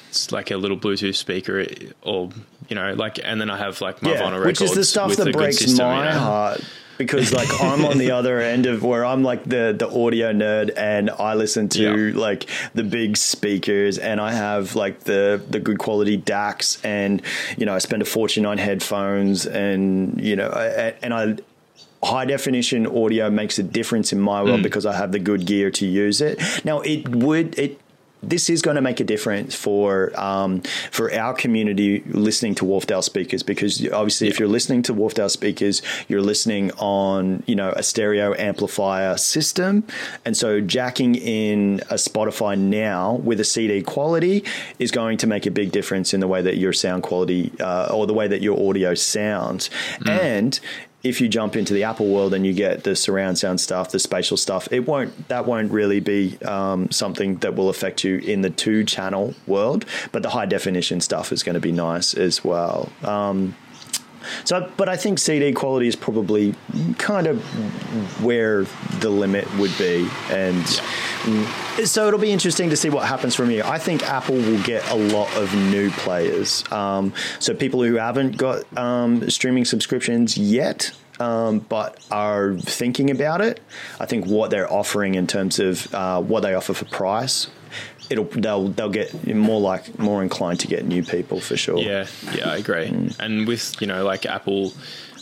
it's 0.09 0.33
like 0.33 0.51
a 0.51 0.57
little 0.57 0.79
Bluetooth 0.79 1.15
speaker 1.15 1.65
or 2.03 2.31
you 2.69 2.77
know 2.77 2.95
like 2.95 3.21
and 3.23 3.41
then 3.41 3.51
I 3.51 3.59
have 3.59 3.81
like 3.81 4.03
my 4.03 4.13
vinyl 4.13 4.39
records, 4.41 4.61
which 4.61 4.71
is 4.71 4.77
the 4.77 4.85
stuff 4.85 5.17
that 5.17 5.33
breaks 5.33 5.59
system, 5.59 5.87
my 5.87 6.07
you 6.07 6.11
know? 6.15 6.19
heart 6.19 6.61
because 6.97 7.33
like 7.33 7.49
I'm 7.61 7.85
on 7.85 7.99
the 7.99 8.11
other 8.19 8.41
end 8.41 8.67
of 8.67 8.83
where 8.83 9.05
I'm 9.05 9.23
like 9.23 9.45
the 9.45 9.75
the 9.79 9.87
audio 9.89 10.33
nerd 10.33 10.73
and 10.77 11.11
I 11.11 11.35
listen 11.35 11.69
to 11.71 12.09
Yeah. 12.09 12.19
like 12.19 12.49
the 12.75 12.83
big 12.83 13.17
speakers 13.17 13.99
and 13.99 14.21
I 14.21 14.33
have 14.33 14.75
like 14.75 15.01
the 15.01 15.41
the 15.49 15.61
good 15.61 15.79
quality 15.79 16.19
DACs 16.19 16.85
and 16.85 17.23
you 17.59 17.67
know 17.67 17.75
I 17.75 17.79
spend 17.79 18.03
a 18.03 18.07
fortune 18.07 18.47
on 18.47 18.59
headphones 18.59 19.47
and 19.47 20.21
you 20.21 20.37
know 20.37 20.49
I, 20.49 20.95
and 21.03 21.15
I 21.15 21.37
high 22.03 22.25
definition 22.25 22.87
audio 22.87 23.29
makes 23.31 23.59
a 23.59 23.63
difference 23.63 24.13
in 24.13 24.21
my 24.21 24.41
Mm. 24.41 24.47
world 24.47 24.63
because 24.63 24.87
I 24.87 24.97
have 24.97 25.11
the 25.13 25.19
good 25.19 25.47
gear 25.47 25.71
to 25.73 25.87
use 25.87 26.21
it. 26.21 26.41
Now 26.65 26.81
it 26.81 27.09
would 27.09 27.59
it 27.59 27.81
this 28.21 28.51
is 28.51 28.63
going 28.63 28.75
to 28.75 28.81
make 28.81 28.99
a 28.99 29.05
difference 29.05 29.55
for 29.55 30.11
um, 30.19 30.61
for 30.91 31.13
our 31.15 31.33
community 31.33 32.03
listening 32.09 32.53
to 32.57 32.65
Wharfedale 32.65 33.05
speakers 33.05 33.45
because 33.45 33.81
obviously 33.93 34.27
if 34.27 34.41
you're 34.41 34.49
listening 34.49 34.83
to 34.83 34.93
Wharfedale 34.93 35.31
speakers 35.31 35.83
you're 36.09 36.21
listening 36.21 36.73
on 36.79 37.45
you 37.47 37.55
know 37.55 37.71
a 37.77 37.83
stereo 37.85 38.35
amplifier 38.37 39.17
system 39.17 39.85
and 40.25 40.37
so 40.37 40.61
jacking 40.61 41.15
in 41.15 41.79
a 41.91 41.95
Spotify 41.95 42.59
now 42.59 43.15
with 43.23 43.39
a 43.39 43.45
CD 43.45 43.83
quality 43.83 44.43
is 44.81 44.91
going 44.91 45.17
to 45.19 45.29
make 45.29 45.47
a 45.47 45.51
big 45.53 45.71
difference 45.71 46.13
in 46.13 46.19
the 46.19 46.27
way 46.27 46.43
that 46.43 46.57
your 46.57 46.73
sound 46.73 47.05
quality 47.05 47.53
uh, 47.61 47.89
or 47.95 48.09
the 48.09 48.15
way 48.15 48.27
that 48.27 48.43
your 48.43 48.69
audio 48.69 48.95
sounds 48.97 49.71
and 50.07 50.59
if 51.03 51.21
you 51.21 51.29
jump 51.29 51.55
into 51.55 51.73
the 51.73 51.85
Apple 51.85 52.09
world 52.09 52.35
and 52.35 52.45
you 52.45 52.53
get 52.53 52.85
the 52.85 52.97
surround 52.97 53.39
sound 53.39 53.61
stuff, 53.61 53.91
the 53.91 53.99
spatial 53.99 54.37
stuff, 54.37 54.69
it 54.73 54.81
won't 54.81 55.29
that 55.29 55.47
won't 55.47 55.71
really 55.71 56.01
be 56.01 56.39
um, 56.43 56.91
something 56.91 57.37
that 57.37 57.55
will 57.55 57.69
affect 57.69 58.03
you 58.05 58.19
in 58.19 58.43
the 58.43 58.51
two 58.51 58.85
channel 58.85 59.35
world. 59.47 59.85
But 60.11 60.23
the 60.23 60.31
high 60.31 60.47
definition 60.47 61.01
stuff 61.01 61.33
is 61.33 61.43
going 61.43 61.55
to 61.55 61.61
be 61.61 61.73
nice 61.73 62.15
as 62.15 62.45
well. 62.45 62.91
Um, 63.03 63.55
so, 64.45 64.71
but 64.77 64.89
I 64.89 64.97
think 64.97 65.19
CD 65.19 65.53
quality 65.53 65.89
is 65.89 65.97
probably 65.97 66.55
kind 66.99 67.27
of 67.27 67.43
where 68.23 68.65
the 69.01 69.11
limit 69.11 69.53
would 69.57 69.77
be, 69.79 70.09
and 70.31 70.67
so 71.85 72.09
it'll 72.09 72.21
be 72.21 72.33
interesting 72.33 72.71
to 72.71 72.77
see 72.77 72.91
what 72.91 73.07
happens 73.07 73.35
from 73.35 73.51
here. 73.51 73.65
I 73.65 73.79
think 73.79 74.03
Apple 74.03 74.37
will 74.37 74.63
get 74.63 74.89
a 74.91 74.95
lot 74.95 75.35
of 75.37 75.55
new 75.55 75.91
players, 75.91 76.65
um, 76.73 77.13
so 77.39 77.55
people 77.55 77.83
who 77.83 77.95
haven't 77.95 78.37
got 78.37 78.65
um, 78.77 79.29
streaming 79.31 79.65
subscriptions 79.65 80.37
yet. 80.37 80.93
Um, 81.21 81.59
but 81.59 81.99
are 82.13 82.55
thinking 82.59 83.11
about 83.11 83.41
it. 83.41 83.59
I 83.99 84.07
think 84.07 84.27
what 84.27 84.53
they're 84.53 84.73
offering 84.73 85.17
in 85.17 85.27
terms 85.27 85.59
of 85.59 85.93
uh, 85.93 86.23
what 86.23 86.43
they 86.45 86.55
offer 86.55 86.75
for 86.75 86.85
price, 86.85 87.49
it'll 88.11 88.25
they'll 88.25 88.69
they'll 88.69 88.91
get 88.91 89.27
more 89.35 89.61
like 89.61 89.99
more 89.99 90.23
inclined 90.23 90.61
to 90.61 90.67
get 90.67 90.85
new 90.87 91.03
people 91.03 91.41
for 91.41 91.57
sure. 91.57 91.79
Yeah, 91.79 92.07
yeah, 92.35 92.51
I 92.51 92.57
agree. 92.57 92.87
And 93.19 93.47
with 93.47 93.81
you 93.81 93.87
know 93.87 94.05
like 94.05 94.27
Apple, 94.27 94.73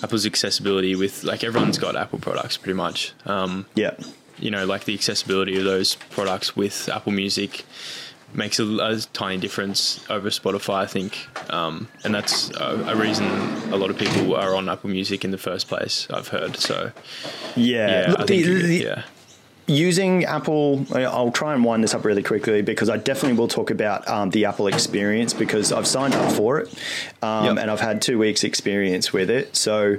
Apple's 0.02 0.26
accessibility 0.26 0.94
with 0.94 1.24
like 1.24 1.44
everyone's 1.44 1.78
got 1.78 1.96
Apple 1.96 2.18
products 2.18 2.56
pretty 2.56 2.76
much. 2.76 3.12
Um, 3.24 3.66
yeah. 3.74 3.94
you 4.38 4.50
know, 4.50 4.66
like 4.66 4.84
the 4.84 4.94
accessibility 4.94 5.56
of 5.58 5.64
those 5.64 5.94
products 6.10 6.54
with 6.54 6.88
Apple 6.88 7.12
Music 7.12 7.64
makes 8.34 8.58
a, 8.58 8.64
a 8.64 8.98
tiny 9.14 9.38
difference 9.38 10.04
over 10.10 10.28
Spotify, 10.28 10.74
I 10.82 10.86
think, 10.86 11.26
um, 11.48 11.88
and 12.04 12.14
that's 12.14 12.50
a, 12.50 12.84
a 12.88 12.96
reason 12.96 13.24
a 13.72 13.76
lot 13.76 13.88
of 13.88 13.96
people 13.96 14.34
are 14.34 14.54
on 14.54 14.68
Apple 14.68 14.90
Music 14.90 15.24
in 15.24 15.30
the 15.30 15.38
first 15.38 15.68
place. 15.68 16.06
I've 16.10 16.28
heard. 16.28 16.56
So 16.56 16.92
Yeah, 17.54 18.02
yeah, 18.02 18.10
Look, 18.10 18.20
I 18.20 18.24
the- 18.24 18.42
the- 18.42 18.74
yeah, 18.74 19.02
using 19.66 20.24
Apple, 20.24 20.86
I'll 20.94 21.32
try 21.32 21.52
and 21.54 21.64
wind 21.64 21.82
this 21.82 21.94
up 21.94 22.04
really 22.04 22.22
quickly 22.22 22.62
because 22.62 22.88
I 22.88 22.96
definitely 22.98 23.36
will 23.38 23.48
talk 23.48 23.70
about 23.70 24.06
um, 24.08 24.30
the 24.30 24.44
Apple 24.44 24.68
experience 24.68 25.34
because 25.34 25.72
I've 25.72 25.86
signed 25.86 26.14
up 26.14 26.32
for 26.32 26.60
it 26.60 26.68
um, 27.22 27.46
Yep. 27.46 27.58
and 27.58 27.70
I've 27.70 27.80
had 27.80 28.00
two 28.00 28.18
weeks' 28.18 28.44
experience 28.44 29.12
with 29.12 29.28
it. 29.28 29.56
So 29.56 29.96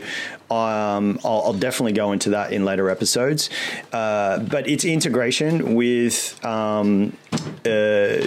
um, 0.49 1.19
I'll, 1.25 1.41
I'll 1.47 1.53
definitely 1.53 1.91
go 1.93 2.11
into 2.13 2.29
that 2.31 2.53
in 2.53 2.63
later 2.63 2.89
episodes. 2.89 3.49
Uh, 3.91 4.39
but 4.39 4.67
its 4.69 4.85
integration 4.85 5.75
with 5.75 6.39
um, 6.45 7.17
uh, 7.65 8.17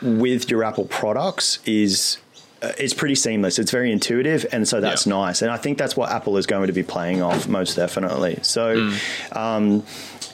with 0.00 0.50
your 0.50 0.64
Apple 0.64 0.86
products 0.86 1.58
is 1.66 2.16
uh, 2.62 2.72
it's 2.78 2.94
pretty 2.94 3.14
seamless. 3.16 3.58
It's 3.58 3.70
very 3.72 3.90
intuitive, 3.92 4.46
and 4.52 4.66
so 4.66 4.80
that's 4.80 5.06
Yeah. 5.06 5.14
nice. 5.14 5.42
And 5.42 5.50
I 5.50 5.56
think 5.56 5.76
that's 5.78 5.96
what 5.96 6.10
Apple 6.10 6.36
is 6.38 6.46
going 6.46 6.68
to 6.68 6.72
be 6.72 6.82
playing 6.84 7.20
off 7.20 7.46
most 7.48 7.74
definitely. 7.74 8.38
So. 8.42 8.90
Um, 9.32 9.84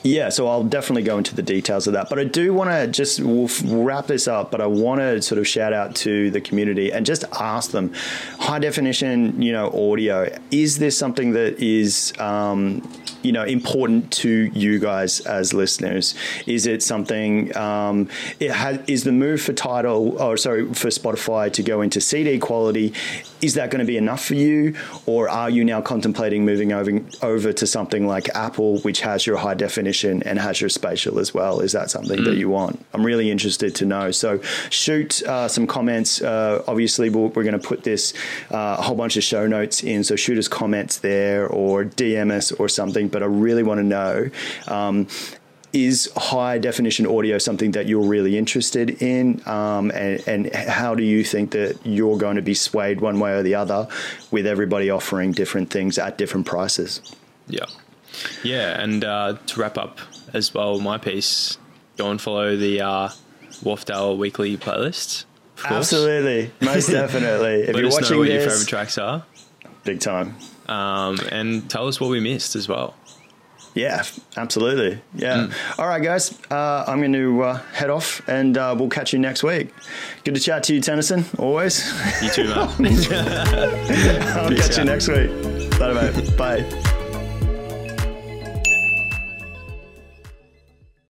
yeah, 0.03 0.29
so 0.29 0.47
I'll 0.47 0.63
definitely 0.63 1.03
go 1.03 1.17
into 1.17 1.35
the 1.35 1.41
details 1.41 1.87
of 1.87 1.93
that. 1.93 2.09
But 2.09 2.19
I 2.19 2.23
do 2.23 2.53
want 2.53 2.69
to 2.69 2.87
just 2.87 3.19
we'll, 3.19 3.49
wrap 3.65 4.07
this 4.07 4.27
up. 4.27 4.51
But 4.51 4.61
I 4.61 4.65
want 4.65 5.01
to 5.01 5.21
sort 5.21 5.39
of 5.39 5.47
shout 5.47 5.73
out 5.73 5.95
to 5.97 6.31
the 6.31 6.41
community 6.41 6.91
and 6.91 7.05
just 7.05 7.25
ask 7.39 7.71
them, 7.71 7.93
high 8.39 8.59
definition, 8.59 9.41
you 9.41 9.51
know, 9.51 9.67
audio. 9.91 10.33
Is 10.51 10.79
this 10.79 10.97
something 10.97 11.31
that 11.33 11.59
is, 11.59 12.13
um, 12.19 12.81
you 13.21 13.31
know, 13.31 13.43
important 13.43 14.11
to 14.11 14.51
you 14.53 14.79
guys 14.79 15.19
as 15.21 15.53
listeners? 15.53 16.15
Is 16.45 16.67
it 16.67 16.83
something? 16.83 17.55
Um, 17.55 18.09
it 18.39 18.51
ha- 18.51 18.79
is 18.87 19.03
the 19.03 19.11
move 19.11 19.41
for 19.41 19.53
Tidal, 19.53 20.21
or 20.21 20.37
sorry, 20.37 20.73
for 20.73 20.89
Spotify 20.89 21.51
to 21.53 21.63
go 21.63 21.81
into 21.81 22.01
CD 22.01 22.39
quality? 22.39 22.93
Is 23.41 23.53
that 23.53 23.71
going 23.71 23.79
to 23.79 23.85
be 23.85 23.97
enough 23.97 24.23
for 24.23 24.35
you, 24.35 24.75
or 25.05 25.29
are 25.29 25.49
you 25.49 25.63
now 25.63 25.81
contemplating 25.81 26.45
moving 26.45 26.73
over 26.73 26.99
over 27.21 27.53
to 27.53 27.67
something 27.67 28.07
like 28.07 28.29
Apple, 28.35 28.79
which 28.79 29.01
has 29.01 29.25
your 29.25 29.37
high 29.37 29.53
definition 29.53 30.23
and 30.23 30.39
has 30.39 30.59
your 30.59 30.69
spatial 30.69 31.19
as 31.19 31.33
well? 31.33 31.59
Is 31.59 31.71
that 31.73 31.89
something 31.89 32.23
that 32.23 32.35
you 32.35 32.49
want? 32.49 32.85
I'm 32.93 33.05
really 33.05 33.31
interested 33.31 33.75
to 33.75 33.85
know. 33.85 34.11
So 34.11 34.41
shoot 34.69 35.21
uh, 35.23 35.47
some 35.47 35.67
comments. 35.67 36.21
Uh, 36.21 36.63
obviously, 36.67 37.09
we'll, 37.09 37.29
we're 37.29 37.43
going 37.43 37.59
to 37.59 37.67
put 37.67 37.83
this 37.83 38.13
uh, 38.51 38.77
a 38.79 38.81
whole 38.81 38.95
bunch 38.95 39.17
of 39.17 39.23
show 39.23 39.47
notes 39.47 39.83
in. 39.83 40.03
So 40.03 40.15
shoot 40.15 40.37
us 40.37 40.47
comments 40.47 40.99
there 40.99 41.47
or 41.47 41.85
DM 41.85 42.31
us 42.31 42.51
or 42.51 42.69
something. 42.69 43.08
But 43.09 43.23
I 43.23 43.27
really 43.27 43.63
want 43.63 43.79
to 43.79 43.83
know. 43.83 44.29
Um, 44.67 45.07
is 45.71 46.11
high 46.15 46.57
definition 46.57 47.05
audio 47.05 47.37
something 47.37 47.71
that 47.71 47.85
you're 47.85 48.07
really 48.07 48.37
interested 48.37 49.01
in? 49.01 49.47
Um, 49.47 49.91
and, 49.91 50.27
and 50.27 50.55
how 50.55 50.95
do 50.95 51.03
you 51.03 51.23
think 51.23 51.51
that 51.51 51.77
you're 51.83 52.17
going 52.17 52.37
to 52.37 52.41
be 52.41 52.55
swayed 52.55 53.01
one 53.01 53.19
way 53.19 53.33
or 53.33 53.43
the 53.43 53.55
other 53.55 53.87
with 54.31 54.47
everybody 54.47 54.89
offering 54.89 55.31
different 55.31 55.69
things 55.69 55.97
at 55.97 56.17
different 56.17 56.45
prices? 56.45 57.01
yeah, 57.47 57.65
yeah. 58.43 58.81
And 58.81 59.03
uh, 59.03 59.37
to 59.47 59.59
wrap 59.59 59.77
up 59.77 59.99
as 60.33 60.53
well, 60.53 60.79
my 60.79 60.97
piece, 60.97 61.57
go 61.97 62.09
and 62.09 62.21
follow 62.21 62.55
the 62.55 62.81
uh, 62.81 63.09
Wharfedale 63.63 64.17
weekly 64.17 64.57
playlist. 64.57 65.25
Of 65.57 65.63
course. 65.63 65.93
Absolutely. 65.93 66.51
Most 66.61 66.87
definitely. 66.91 67.61
If 67.61 67.67
Let 67.67 67.75
you're 67.77 67.87
us 67.87 67.93
watching 67.93 68.11
know 68.11 68.19
what 68.19 68.29
your 68.29 68.41
favorite 68.41 68.67
tracks 68.67 68.97
are, 68.97 69.25
big 69.83 69.99
time. 69.99 70.35
Um, 70.69 71.19
and 71.31 71.69
tell 71.69 71.87
us 71.87 71.99
what 71.99 72.09
we 72.09 72.19
missed 72.19 72.55
as 72.55 72.69
well. 72.69 72.95
Yeah, 73.75 74.03
absolutely. 74.35 75.01
Yeah. 75.13 75.47
Mm. 75.47 75.79
All 75.79 75.87
right, 75.87 76.01
guys. 76.01 76.37
Uh, 76.49 76.83
I'm 76.87 76.99
going 76.99 77.13
to 77.13 77.43
uh, 77.43 77.57
head 77.73 77.89
off 77.89 78.27
and 78.27 78.57
uh, 78.57 78.75
we'll 78.77 78.89
catch 78.89 79.13
you 79.13 79.19
next 79.19 79.43
week. 79.43 79.73
Good 80.23 80.35
to 80.35 80.41
chat 80.41 80.63
to 80.63 80.73
you, 80.73 80.81
Tennyson, 80.81 81.25
always. 81.37 81.85
You 82.21 82.29
too, 82.29 82.47
man. 82.47 82.57
I'll 84.37 84.49
Peace 84.49 84.67
catch 84.67 84.77
you 84.77 84.85
next 84.85 85.07
week. 85.07 85.29
Mate. 85.79 86.37
Bye. 86.37 86.88